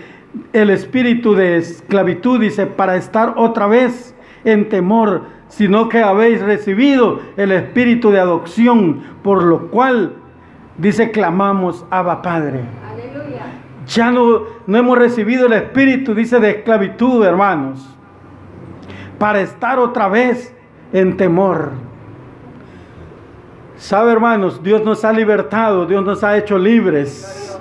el 0.53 0.71
espíritu 0.71 1.35
de 1.35 1.57
esclavitud, 1.57 2.41
dice, 2.41 2.67
para 2.67 2.97
estar 2.97 3.35
otra 3.37 3.67
vez 3.67 4.15
en 4.45 4.69
temor, 4.69 5.23
sino 5.49 5.89
que 5.89 6.01
habéis 6.01 6.41
recibido 6.41 7.21
el 7.37 7.53
espíritu 7.53 8.11
de 8.11 8.21
adopción, 8.21 9.03
por 9.23 9.43
lo 9.43 9.69
cual, 9.71 10.15
dice, 10.79 11.11
clamamos, 11.11 11.85
Abba 11.91 12.23
Padre. 12.23 12.61
Aleluya. 12.91 13.47
Ya 13.87 14.11
no, 14.11 14.43
no 14.67 14.79
hemos 14.79 14.99
recibido 14.99 15.47
el 15.47 15.53
espíritu, 15.53 16.15
dice, 16.15 16.41
de 16.41 16.51
esclavitud, 16.51 17.25
hermanos, 17.25 17.89
para 19.19 19.41
estar 19.41 19.79
otra 19.79 20.09
vez 20.09 20.55
en 20.93 21.17
temor. 21.17 21.71
¿Sabe, 23.77 24.12
hermanos? 24.12 24.62
Dios 24.62 24.85
nos 24.85 25.05
ha 25.05 25.12
libertado, 25.12 25.85
Dios 25.87 26.05
nos 26.05 26.25
ha 26.25 26.37
hecho 26.37 26.59
libres. 26.59 27.53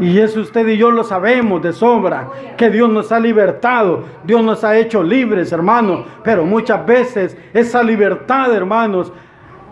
Y 0.00 0.18
eso 0.18 0.40
usted 0.40 0.66
y 0.68 0.76
yo 0.76 0.90
lo 0.90 1.02
sabemos 1.02 1.62
de 1.62 1.72
sobra, 1.72 2.28
que 2.56 2.70
Dios 2.70 2.88
nos 2.88 3.10
ha 3.10 3.18
libertado, 3.18 4.04
Dios 4.24 4.42
nos 4.42 4.62
ha 4.64 4.76
hecho 4.76 5.02
libres, 5.02 5.50
hermanos. 5.52 6.06
Pero 6.22 6.44
muchas 6.44 6.84
veces 6.86 7.36
esa 7.52 7.82
libertad, 7.82 8.54
hermanos, 8.54 9.12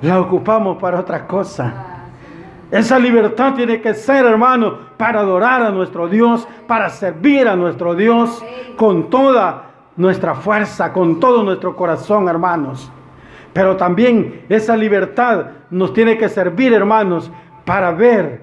la 0.03 0.21
ocupamos 0.21 0.79
para 0.79 1.01
otra 1.01 1.27
cosa. 1.27 1.75
Esa 2.71 2.99
libertad 2.99 3.55
tiene 3.55 3.81
que 3.81 3.95
ser, 3.95 4.27
hermano, 4.27 4.79
para 4.97 5.21
adorar 5.21 5.63
a 5.63 5.71
nuestro 5.71 6.09
Dios, 6.09 6.49
para 6.67 6.91
servir 6.91 7.47
a 7.47 7.55
nuestro 7.55 7.95
Dios 7.95 8.45
con 8.77 9.09
toda 9.09 9.71
nuestra 9.97 10.35
fuerza, 10.35 10.93
con 10.93 11.21
todo 11.21 11.45
nuestro 11.45 11.77
corazón, 11.77 12.29
hermanos. 12.29 12.91
Pero 13.53 13.77
también 13.77 14.43
esa 14.49 14.77
libertad 14.77 15.47
nos 15.71 15.93
tiene 15.93 16.19
que 16.19 16.29
servir, 16.29 16.73
hermanos, 16.73 17.31
para 17.65 17.93
ver 17.93 18.43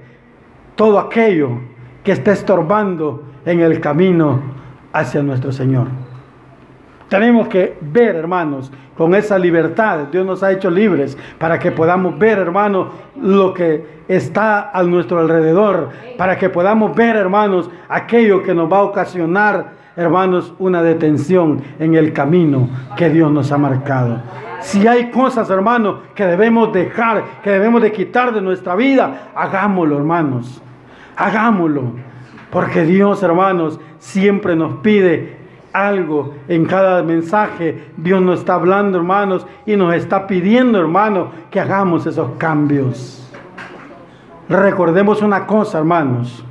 todo 0.75 0.97
aquello 0.97 1.59
que 2.03 2.11
está 2.11 2.31
estorbando 2.31 3.23
en 3.45 3.61
el 3.61 3.79
camino 3.79 4.39
hacia 4.91 5.23
nuestro 5.23 5.51
Señor. 5.51 5.87
Tenemos 7.09 7.47
que 7.47 7.77
ver, 7.79 8.15
hermanos, 8.15 8.71
con 8.97 9.13
esa 9.13 9.37
libertad, 9.37 10.07
Dios 10.11 10.25
nos 10.25 10.41
ha 10.43 10.51
hecho 10.51 10.69
libres 10.69 11.17
para 11.37 11.59
que 11.59 11.71
podamos 11.71 12.17
ver, 12.17 12.39
hermanos, 12.39 12.87
lo 13.19 13.53
que 13.53 14.03
está 14.07 14.71
a 14.71 14.83
nuestro 14.83 15.19
alrededor, 15.19 15.89
para 16.17 16.37
que 16.37 16.49
podamos 16.49 16.95
ver, 16.95 17.15
hermanos, 17.15 17.69
aquello 17.87 18.41
que 18.41 18.53
nos 18.53 18.71
va 18.71 18.79
a 18.79 18.83
ocasionar, 18.83 19.73
hermanos, 19.95 20.53
una 20.59 20.81
detención 20.81 21.61
en 21.79 21.95
el 21.95 22.13
camino 22.13 22.69
que 22.97 23.09
Dios 23.09 23.31
nos 23.31 23.51
ha 23.51 23.57
marcado. 23.57 24.19
Si 24.61 24.87
hay 24.87 25.11
cosas, 25.11 25.49
hermanos, 25.49 25.97
que 26.15 26.25
debemos 26.25 26.71
dejar, 26.73 27.41
que 27.43 27.51
debemos 27.51 27.81
de 27.81 27.91
quitar 27.91 28.33
de 28.33 28.41
nuestra 28.41 28.75
vida, 28.75 29.31
hagámoslo, 29.35 29.97
hermanos. 29.97 30.61
Hagámoslo. 31.15 31.93
Porque 32.49 32.83
Dios, 32.83 33.23
hermanos, 33.23 33.79
siempre 33.97 34.55
nos 34.55 34.75
pide 34.75 35.37
algo 35.73 36.35
en 36.47 36.65
cada 36.65 37.01
mensaje. 37.01 37.87
Dios 37.97 38.21
nos 38.21 38.39
está 38.39 38.53
hablando, 38.55 38.97
hermanos, 38.97 39.45
y 39.65 39.75
nos 39.75 39.93
está 39.95 40.27
pidiendo, 40.27 40.79
hermanos, 40.79 41.29
que 41.49 41.59
hagamos 41.59 42.05
esos 42.05 42.31
cambios. 42.37 43.19
Recordemos 44.47 45.21
una 45.21 45.47
cosa, 45.47 45.79
hermanos, 45.79 46.45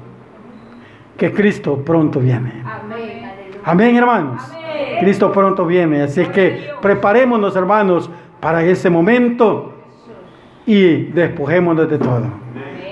que 1.16 1.32
Cristo 1.32 1.76
pronto 1.84 2.18
viene. 2.18 2.64
Amén, 3.64 3.96
hermanos. 3.96 4.42
Cristo 4.98 5.30
pronto 5.30 5.66
viene. 5.66 6.02
Así 6.02 6.24
que 6.26 6.70
preparémonos, 6.80 7.54
hermanos, 7.54 8.10
para 8.40 8.64
ese 8.64 8.90
momento 8.90 9.72
y 10.66 11.04
despojémonos 11.04 11.88
de 11.88 11.98
todo. 11.98 12.24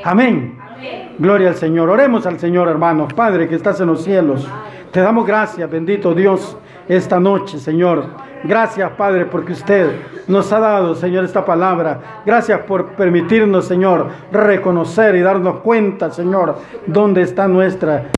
Amén. 0.04 0.59
Gloria 1.18 1.48
al 1.48 1.56
Señor. 1.56 1.90
Oremos 1.90 2.26
al 2.26 2.38
Señor, 2.38 2.68
hermanos. 2.68 3.12
Padre 3.12 3.48
que 3.48 3.54
estás 3.54 3.80
en 3.80 3.88
los 3.88 4.04
cielos. 4.04 4.48
Te 4.90 5.00
damos 5.00 5.26
gracias, 5.26 5.70
bendito 5.70 6.14
Dios, 6.14 6.56
esta 6.88 7.20
noche, 7.20 7.58
Señor. 7.58 8.06
Gracias, 8.42 8.90
Padre, 8.92 9.26
porque 9.26 9.52
usted 9.52 9.92
nos 10.26 10.52
ha 10.52 10.58
dado, 10.58 10.94
Señor, 10.94 11.24
esta 11.24 11.44
palabra. 11.44 12.22
Gracias 12.26 12.60
por 12.60 12.92
permitirnos, 12.92 13.66
Señor, 13.66 14.08
reconocer 14.32 15.14
y 15.14 15.20
darnos 15.20 15.60
cuenta, 15.60 16.10
Señor, 16.10 16.56
dónde 16.86 17.22
está 17.22 17.46
nuestra 17.46 18.10